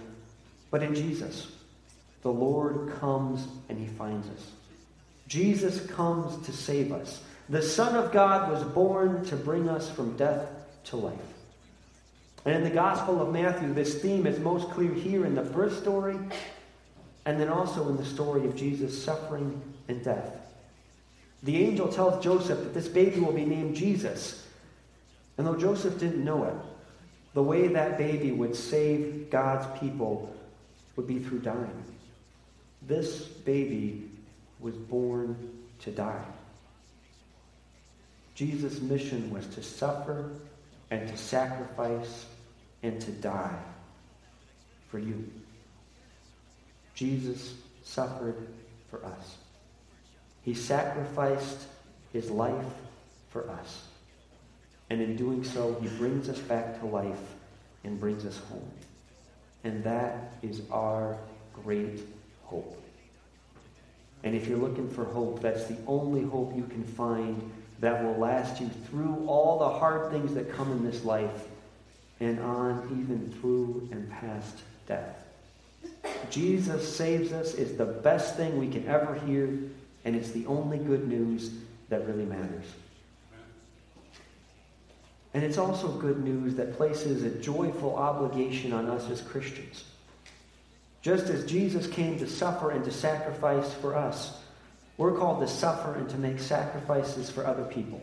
But 0.70 0.82
in 0.82 0.94
Jesus, 0.94 1.46
the 2.22 2.32
Lord 2.32 2.92
comes 3.00 3.46
and 3.68 3.78
he 3.78 3.86
finds 3.86 4.28
us. 4.28 4.50
Jesus 5.26 5.84
comes 5.86 6.44
to 6.46 6.52
save 6.52 6.92
us. 6.92 7.22
The 7.48 7.62
Son 7.62 7.94
of 7.96 8.12
God 8.12 8.50
was 8.50 8.62
born 8.64 9.24
to 9.26 9.36
bring 9.36 9.68
us 9.68 9.90
from 9.90 10.16
death 10.16 10.46
to 10.84 10.96
life. 10.96 11.18
And 12.44 12.56
in 12.56 12.64
the 12.64 12.70
Gospel 12.70 13.20
of 13.20 13.32
Matthew, 13.32 13.72
this 13.74 14.00
theme 14.00 14.26
is 14.26 14.38
most 14.38 14.70
clear 14.70 14.92
here 14.92 15.26
in 15.26 15.34
the 15.34 15.42
birth 15.42 15.78
story 15.78 16.18
and 17.26 17.38
then 17.38 17.48
also 17.48 17.88
in 17.88 17.96
the 17.96 18.04
story 18.04 18.46
of 18.46 18.56
Jesus' 18.56 19.02
suffering 19.02 19.60
and 19.88 20.02
death. 20.02 20.34
The 21.42 21.62
angel 21.62 21.88
tells 21.88 22.24
Joseph 22.24 22.58
that 22.58 22.74
this 22.74 22.88
baby 22.88 23.20
will 23.20 23.32
be 23.32 23.44
named 23.44 23.76
Jesus. 23.76 24.46
And 25.36 25.46
though 25.46 25.56
Joseph 25.56 26.00
didn't 26.00 26.24
know 26.24 26.44
it, 26.44 26.54
the 27.34 27.42
way 27.42 27.68
that 27.68 27.98
baby 27.98 28.32
would 28.32 28.56
save 28.56 29.30
God's 29.30 29.78
people 29.78 30.34
would 30.96 31.06
be 31.06 31.18
through 31.18 31.40
dying. 31.40 31.84
This 32.88 33.22
baby 33.22 34.08
was 34.60 34.74
born 34.74 35.36
to 35.80 35.90
die. 35.90 36.24
Jesus' 38.34 38.80
mission 38.80 39.30
was 39.30 39.46
to 39.48 39.62
suffer 39.62 40.30
and 40.90 41.06
to 41.06 41.16
sacrifice 41.18 42.24
and 42.82 42.98
to 43.02 43.10
die 43.10 43.58
for 44.88 44.98
you. 44.98 45.30
Jesus 46.94 47.52
suffered 47.84 48.48
for 48.90 49.04
us. 49.04 49.36
He 50.42 50.54
sacrificed 50.54 51.66
his 52.14 52.30
life 52.30 52.72
for 53.28 53.50
us. 53.50 53.82
And 54.88 55.02
in 55.02 55.14
doing 55.14 55.44
so, 55.44 55.78
he 55.82 55.88
brings 55.88 56.30
us 56.30 56.38
back 56.38 56.80
to 56.80 56.86
life 56.86 57.20
and 57.84 58.00
brings 58.00 58.24
us 58.24 58.38
home. 58.48 58.70
And 59.62 59.84
that 59.84 60.32
is 60.40 60.62
our 60.70 61.18
great 61.52 62.00
hope. 62.48 62.82
And 64.24 64.34
if 64.34 64.48
you're 64.48 64.58
looking 64.58 64.88
for 64.88 65.04
hope, 65.04 65.40
that's 65.40 65.66
the 65.66 65.76
only 65.86 66.22
hope 66.22 66.56
you 66.56 66.64
can 66.64 66.82
find 66.82 67.50
that 67.80 68.02
will 68.02 68.16
last 68.16 68.60
you 68.60 68.68
through 68.90 69.24
all 69.28 69.58
the 69.58 69.68
hard 69.68 70.10
things 70.10 70.34
that 70.34 70.52
come 70.52 70.72
in 70.72 70.84
this 70.84 71.04
life 71.04 71.44
and 72.20 72.40
on 72.40 72.88
even 73.00 73.32
through 73.38 73.88
and 73.92 74.10
past 74.10 74.58
death. 74.86 75.14
Jesus 76.30 76.96
saves 76.96 77.32
us 77.32 77.54
is 77.54 77.76
the 77.76 77.84
best 77.84 78.36
thing 78.36 78.58
we 78.58 78.68
can 78.68 78.86
ever 78.88 79.14
hear, 79.26 79.46
and 80.04 80.16
it's 80.16 80.32
the 80.32 80.46
only 80.46 80.78
good 80.78 81.06
news 81.06 81.50
that 81.90 82.06
really 82.06 82.24
matters. 82.24 82.66
And 85.34 85.44
it's 85.44 85.58
also 85.58 85.88
good 85.88 86.24
news 86.24 86.54
that 86.56 86.76
places 86.76 87.22
a 87.22 87.30
joyful 87.30 87.94
obligation 87.94 88.72
on 88.72 88.86
us 88.86 89.08
as 89.10 89.20
Christians. 89.20 89.84
Just 91.08 91.30
as 91.30 91.46
Jesus 91.46 91.86
came 91.86 92.18
to 92.18 92.28
suffer 92.28 92.70
and 92.70 92.84
to 92.84 92.90
sacrifice 92.92 93.72
for 93.72 93.96
us, 93.96 94.36
we're 94.98 95.16
called 95.16 95.40
to 95.40 95.48
suffer 95.48 95.94
and 95.94 96.06
to 96.10 96.18
make 96.18 96.38
sacrifices 96.38 97.30
for 97.30 97.46
other 97.46 97.64
people. 97.64 97.98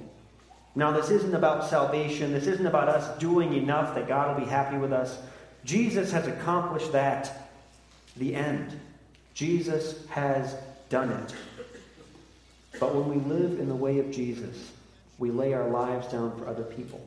Now, 0.73 0.89
this 0.89 1.11
isn't 1.11 1.35
about 1.35 1.69
salvation. 1.69 2.33
This 2.33 2.47
isn't 2.47 2.65
about 2.65 2.89
us 2.89 3.15
doing 3.19 3.53
enough 3.53 3.93
that 3.93 4.07
God 4.07 4.35
will 4.35 4.43
be 4.43 4.49
happy 4.49 4.77
with 4.77 4.91
us. 4.91 5.19
Jesus 5.63 6.11
has 6.13 6.25
accomplished 6.25 6.93
that. 6.93 7.51
The 8.17 8.33
end. 8.33 8.79
Jesus 9.35 10.03
has 10.07 10.55
done 10.89 11.11
it. 11.11 11.35
But 12.79 12.95
when 12.95 13.07
we 13.07 13.35
live 13.35 13.59
in 13.59 13.69
the 13.69 13.75
way 13.75 13.99
of 13.99 14.09
Jesus, 14.09 14.71
we 15.19 15.29
lay 15.29 15.53
our 15.53 15.69
lives 15.69 16.07
down 16.07 16.35
for 16.39 16.47
other 16.47 16.63
people. 16.63 17.05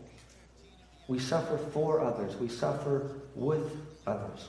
We 1.09 1.19
suffer 1.19 1.59
for 1.59 2.01
others. 2.01 2.37
We 2.37 2.47
suffer 2.47 3.11
with 3.35 3.77
others. 4.07 4.47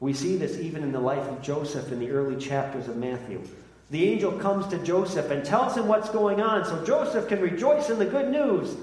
We 0.00 0.14
see 0.14 0.36
this 0.36 0.58
even 0.58 0.82
in 0.82 0.92
the 0.92 1.00
life 1.00 1.26
of 1.28 1.42
Joseph 1.42 1.92
in 1.92 2.00
the 2.00 2.10
early 2.10 2.36
chapters 2.36 2.88
of 2.88 2.96
Matthew. 2.96 3.42
The 3.90 4.08
angel 4.08 4.32
comes 4.32 4.66
to 4.68 4.78
Joseph 4.78 5.30
and 5.30 5.44
tells 5.44 5.76
him 5.76 5.88
what's 5.88 6.08
going 6.08 6.40
on 6.40 6.64
so 6.64 6.84
Joseph 6.84 7.28
can 7.28 7.40
rejoice 7.40 7.90
in 7.90 7.98
the 7.98 8.06
good 8.06 8.30
news. 8.30 8.76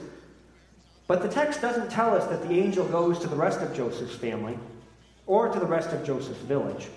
But 1.07 1.21
the 1.21 1.29
text 1.29 1.61
doesn't 1.61 1.89
tell 1.89 2.13
us 2.13 2.27
that 2.27 2.47
the 2.47 2.53
angel 2.53 2.85
goes 2.85 3.17
to 3.19 3.27
the 3.27 3.35
rest 3.35 3.61
of 3.61 3.75
Joseph's 3.75 4.15
family 4.15 4.59
or 5.25 5.49
to 5.49 5.59
the 5.59 5.65
rest 5.65 5.89
of 5.89 6.05
Joseph's 6.05 6.41
village. 6.41 6.87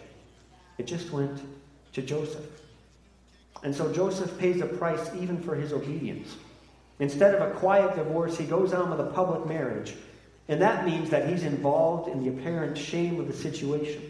It 0.79 0.87
just 0.87 1.13
went 1.13 1.41
to 1.93 2.03
Joseph. 2.03 2.45
And 3.63 3.75
so 3.75 3.93
Joseph 3.93 4.37
pays 4.39 4.61
a 4.61 4.67
price 4.67 5.11
even 5.19 5.41
for 5.41 5.55
his 5.55 5.73
obedience. 5.73 6.37
Instead 6.99 7.35
of 7.35 7.43
a 7.43 7.55
quiet 7.55 7.95
divorce, 7.95 8.37
he 8.37 8.45
goes 8.45 8.73
on 8.73 8.91
with 8.91 9.01
a 9.01 9.11
public 9.11 9.47
marriage. 9.47 9.95
And 10.51 10.61
that 10.63 10.85
means 10.85 11.11
that 11.11 11.29
he's 11.29 11.45
involved 11.45 12.09
in 12.09 12.25
the 12.25 12.29
apparent 12.29 12.77
shame 12.77 13.21
of 13.21 13.29
the 13.29 13.33
situation. 13.33 14.03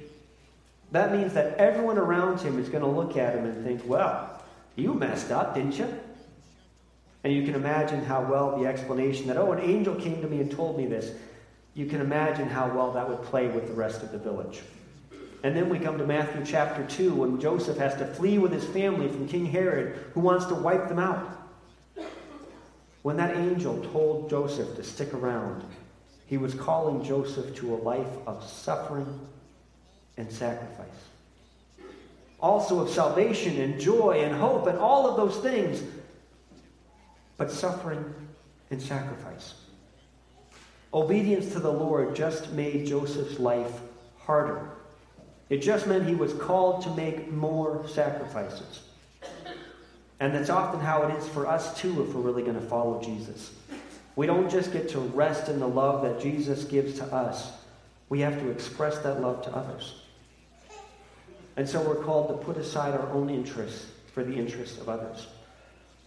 That 0.90 1.12
means 1.12 1.34
that 1.34 1.58
everyone 1.58 1.98
around 1.98 2.40
him 2.40 2.58
is 2.58 2.70
going 2.70 2.82
to 2.82 2.88
look 2.88 3.18
at 3.18 3.34
him 3.34 3.44
and 3.44 3.62
think, 3.62 3.82
well, 3.86 4.42
you 4.74 4.94
messed 4.94 5.30
up, 5.30 5.54
didn't 5.54 5.78
you? 5.78 5.86
And 7.24 7.34
you 7.34 7.44
can 7.44 7.54
imagine 7.54 8.02
how 8.02 8.22
well 8.22 8.58
the 8.58 8.66
explanation 8.66 9.26
that, 9.26 9.36
oh, 9.36 9.52
an 9.52 9.60
angel 9.60 9.94
came 9.94 10.22
to 10.22 10.28
me 10.28 10.40
and 10.40 10.50
told 10.50 10.78
me 10.78 10.86
this, 10.86 11.12
you 11.74 11.84
can 11.84 12.00
imagine 12.00 12.48
how 12.48 12.74
well 12.74 12.90
that 12.92 13.06
would 13.06 13.22
play 13.24 13.48
with 13.48 13.66
the 13.66 13.74
rest 13.74 14.02
of 14.02 14.10
the 14.10 14.18
village. 14.18 14.62
And 15.44 15.54
then 15.54 15.68
we 15.68 15.78
come 15.78 15.98
to 15.98 16.06
Matthew 16.06 16.42
chapter 16.46 16.86
2 16.86 17.16
when 17.16 17.38
Joseph 17.38 17.76
has 17.76 17.94
to 17.96 18.06
flee 18.06 18.38
with 18.38 18.52
his 18.52 18.64
family 18.64 19.08
from 19.08 19.28
King 19.28 19.44
Herod, 19.44 20.06
who 20.14 20.20
wants 20.20 20.46
to 20.46 20.54
wipe 20.54 20.88
them 20.88 20.98
out. 20.98 21.36
When 23.02 23.18
that 23.18 23.36
angel 23.36 23.82
told 23.92 24.30
Joseph 24.30 24.74
to 24.76 24.82
stick 24.82 25.12
around, 25.12 25.64
he 26.30 26.38
was 26.38 26.54
calling 26.54 27.02
Joseph 27.02 27.56
to 27.56 27.74
a 27.74 27.78
life 27.78 28.06
of 28.24 28.48
suffering 28.48 29.18
and 30.16 30.30
sacrifice. 30.30 30.86
Also 32.38 32.78
of 32.78 32.88
salvation 32.88 33.60
and 33.60 33.80
joy 33.80 34.22
and 34.22 34.36
hope 34.36 34.68
and 34.68 34.78
all 34.78 35.10
of 35.10 35.16
those 35.16 35.42
things, 35.42 35.82
but 37.36 37.50
suffering 37.50 38.04
and 38.70 38.80
sacrifice. 38.80 39.54
Obedience 40.94 41.52
to 41.52 41.58
the 41.58 41.72
Lord 41.72 42.14
just 42.14 42.52
made 42.52 42.86
Joseph's 42.86 43.40
life 43.40 43.80
harder. 44.20 44.70
It 45.48 45.58
just 45.58 45.88
meant 45.88 46.06
he 46.06 46.14
was 46.14 46.32
called 46.34 46.84
to 46.84 46.94
make 46.94 47.32
more 47.32 47.84
sacrifices. 47.88 48.82
And 50.20 50.32
that's 50.32 50.48
often 50.48 50.78
how 50.78 51.02
it 51.08 51.16
is 51.16 51.26
for 51.26 51.48
us 51.48 51.76
too 51.76 52.04
if 52.04 52.14
we're 52.14 52.20
really 52.20 52.42
going 52.42 52.54
to 52.54 52.66
follow 52.68 53.02
Jesus. 53.02 53.50
We 54.16 54.26
don't 54.26 54.50
just 54.50 54.72
get 54.72 54.88
to 54.90 54.98
rest 55.00 55.48
in 55.48 55.60
the 55.60 55.68
love 55.68 56.02
that 56.02 56.20
Jesus 56.20 56.64
gives 56.64 56.98
to 56.98 57.04
us, 57.04 57.52
we 58.08 58.20
have 58.20 58.40
to 58.40 58.50
express 58.50 58.98
that 58.98 59.20
love 59.20 59.42
to 59.44 59.54
others. 59.54 60.02
And 61.56 61.68
so 61.68 61.80
we're 61.82 62.02
called 62.02 62.28
to 62.28 62.44
put 62.44 62.56
aside 62.56 62.94
our 62.94 63.08
own 63.10 63.30
interests 63.30 63.86
for 64.12 64.24
the 64.24 64.34
interests 64.34 64.78
of 64.80 64.88
others. 64.88 65.26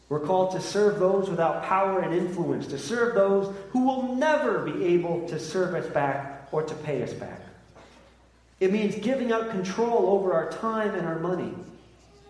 We're 0.10 0.20
called 0.20 0.52
to 0.52 0.62
serve 0.62 1.00
those 1.00 1.30
without 1.30 1.63
power 1.63 2.02
and 2.02 2.13
influence, 2.13 2.68
to 2.68 2.78
serve 2.78 3.16
those 3.16 3.56
who 3.72 3.86
will 3.86 4.16
never 4.16 4.60
be 4.60 4.84
able 4.86 5.28
to 5.30 5.39
serve 5.39 5.74
us 5.76 5.88
back 5.88 6.50
or 6.52 6.63
to 6.63 6.76
pay 6.76 7.02
us 7.02 7.13
back. 7.13 7.39
It 8.60 8.72
means 8.72 8.96
giving 8.96 9.32
up 9.32 9.50
control 9.50 10.08
over 10.08 10.34
our 10.34 10.52
time 10.52 10.94
and 10.96 11.08
our 11.08 11.20
money. 11.20 11.54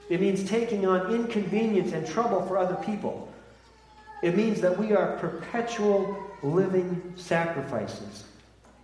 It 0.09 0.21
means 0.21 0.47
taking 0.47 0.85
on 0.85 1.13
inconvenience 1.13 1.93
and 1.93 2.07
trouble 2.07 2.45
for 2.45 2.57
other 2.57 2.75
people. 2.85 3.32
It 4.23 4.37
means 4.37 4.61
that 4.61 4.79
we 4.79 4.93
are 4.93 5.17
perpetual 5.17 6.17
living 6.41 7.13
sacrifices 7.17 8.23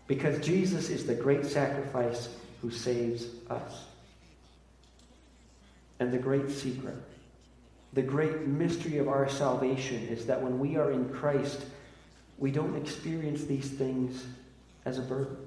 because 0.06 0.46
Jesus 0.46 0.90
is 0.90 1.06
the 1.06 1.16
great 1.16 1.46
sacrifice 1.46 2.28
who 2.62 2.70
saves 2.70 3.26
us. 3.50 3.86
And 6.02 6.12
the 6.12 6.18
great 6.18 6.52
secret, 6.52 6.96
the 7.94 8.02
great 8.02 8.48
mystery 8.48 8.98
of 8.98 9.08
our 9.08 9.30
salvation 9.30 10.10
is 10.10 10.26
that 10.26 10.42
when 10.42 10.60
we 10.60 10.76
are 10.76 10.92
in 10.92 11.08
Christ, 11.08 11.66
we 12.38 12.52
don't 12.52 12.76
experience 12.76 13.46
these 13.46 13.70
things 13.70 14.26
as 14.84 14.98
a 14.98 15.02
burden. 15.02 15.38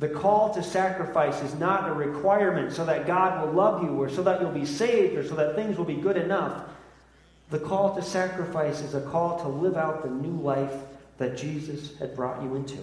The 0.00 0.08
call 0.08 0.52
to 0.54 0.62
sacrifice 0.62 1.40
is 1.42 1.54
not 1.54 1.88
a 1.88 1.92
requirement 1.92 2.72
so 2.72 2.84
that 2.86 3.06
God 3.06 3.46
will 3.46 3.52
love 3.52 3.84
you 3.84 3.90
or 3.90 4.08
so 4.08 4.24
that 4.24 4.40
you'll 4.40 4.50
be 4.50 4.66
saved 4.66 5.16
or 5.16 5.24
so 5.24 5.36
that 5.36 5.54
things 5.54 5.78
will 5.78 5.84
be 5.84 5.94
good 5.94 6.16
enough. 6.16 6.64
The 7.50 7.58
call 7.58 7.94
to 7.96 8.02
sacrifice 8.02 8.80
is 8.80 8.94
a 8.94 9.00
call 9.00 9.40
to 9.40 9.48
live 9.48 9.76
out 9.76 10.02
the 10.02 10.08
new 10.08 10.40
life 10.40 10.74
that 11.18 11.36
Jesus 11.36 11.98
had 11.98 12.14
brought 12.14 12.42
you 12.42 12.54
into. 12.54 12.78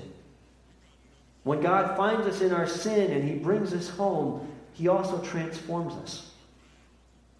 When 1.44 1.62
God 1.62 1.96
finds 1.96 2.28
us 2.28 2.42
in 2.42 2.52
our 2.52 2.68
sin 2.68 3.12
and 3.12 3.24
He 3.24 3.36
brings 3.36 3.74
us 3.74 3.90
home, 3.90 4.48
He 4.74 4.90
also 4.90 5.20
transforms 5.22 5.94
us. 5.96 6.32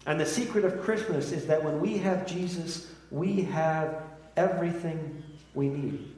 And 0.06 0.18
the 0.18 0.26
secret 0.26 0.64
of 0.64 0.80
Christmas 0.80 1.30
is 1.32 1.46
that 1.46 1.62
when 1.62 1.80
we 1.80 1.98
have 1.98 2.26
Jesus, 2.26 2.90
we 3.10 3.42
have 3.42 4.02
everything 4.36 5.22
we 5.54 5.68
need. 5.68 6.10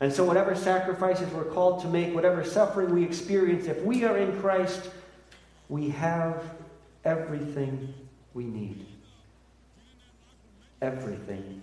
And 0.00 0.12
so, 0.12 0.24
whatever 0.24 0.56
sacrifices 0.56 1.32
we're 1.32 1.44
called 1.44 1.80
to 1.82 1.86
make, 1.86 2.12
whatever 2.12 2.44
suffering 2.44 2.92
we 2.92 3.04
experience, 3.04 3.66
if 3.66 3.80
we 3.82 4.02
are 4.04 4.18
in 4.18 4.40
Christ, 4.40 4.90
we 5.68 5.90
have 5.90 6.42
everything 7.04 7.94
we 8.34 8.42
need. 8.42 8.84
Everything 10.82 11.62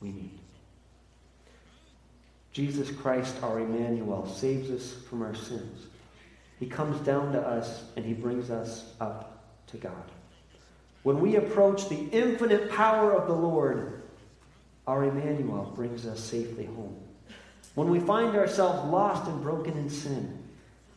we 0.00 0.08
need. 0.08 0.40
Jesus 2.52 2.90
Christ, 2.90 3.36
our 3.42 3.60
Emmanuel, 3.60 4.26
saves 4.26 4.70
us 4.70 4.94
from 5.08 5.20
our 5.22 5.34
sins. 5.34 5.86
He 6.58 6.66
comes 6.66 6.98
down 7.04 7.32
to 7.32 7.40
us 7.40 7.84
and 7.96 8.04
he 8.04 8.14
brings 8.14 8.50
us 8.50 8.92
up 8.98 9.44
to 9.66 9.76
God. 9.76 10.10
When 11.02 11.20
we 11.20 11.36
approach 11.36 11.88
the 11.88 12.08
infinite 12.10 12.70
power 12.70 13.12
of 13.12 13.28
the 13.28 13.34
Lord, 13.34 14.02
our 14.86 15.04
Emmanuel 15.04 15.72
brings 15.76 16.06
us 16.06 16.18
safely 16.18 16.64
home. 16.64 16.96
When 17.74 17.90
we 17.90 18.00
find 18.00 18.34
ourselves 18.34 18.90
lost 18.90 19.28
and 19.28 19.42
broken 19.42 19.76
in 19.76 19.90
sin, 19.90 20.42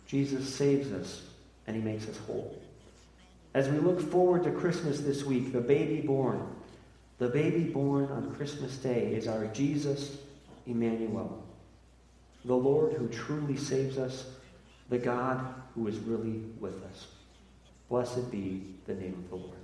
Jesus 0.08 0.52
saves 0.52 0.94
us 0.94 1.24
and 1.68 1.76
he 1.76 1.82
makes 1.82 2.08
us 2.08 2.18
whole. 2.20 2.58
As 3.54 3.68
we 3.68 3.80
look 3.80 4.00
forward 4.00 4.44
to 4.46 4.52
Christmas 4.52 5.02
this 5.02 5.24
week, 5.26 5.52
the 5.52 5.60
baby 5.60 6.00
born, 6.00 6.56
the 7.20 7.28
baby 7.28 7.66
born 7.66 8.06
on 8.06 8.34
Christmas 8.36 8.78
Day 8.78 9.14
is 9.14 9.28
our 9.28 9.46
Jesus 9.48 10.18
Emmanuel, 10.66 11.44
the 12.46 12.56
Lord 12.56 12.94
who 12.94 13.08
truly 13.10 13.58
saves 13.58 13.98
us, 13.98 14.26
the 14.90 14.98
God 14.98 15.46
who 15.76 15.88
is 15.88 15.98
really 16.00 16.42
with 16.60 16.82
us. 16.86 17.08
Blessed 17.90 18.32
be 18.32 18.64
the 18.88 18.94
name 18.94 19.16
of 19.26 19.30
the 19.30 19.36
Lord. 19.36 19.59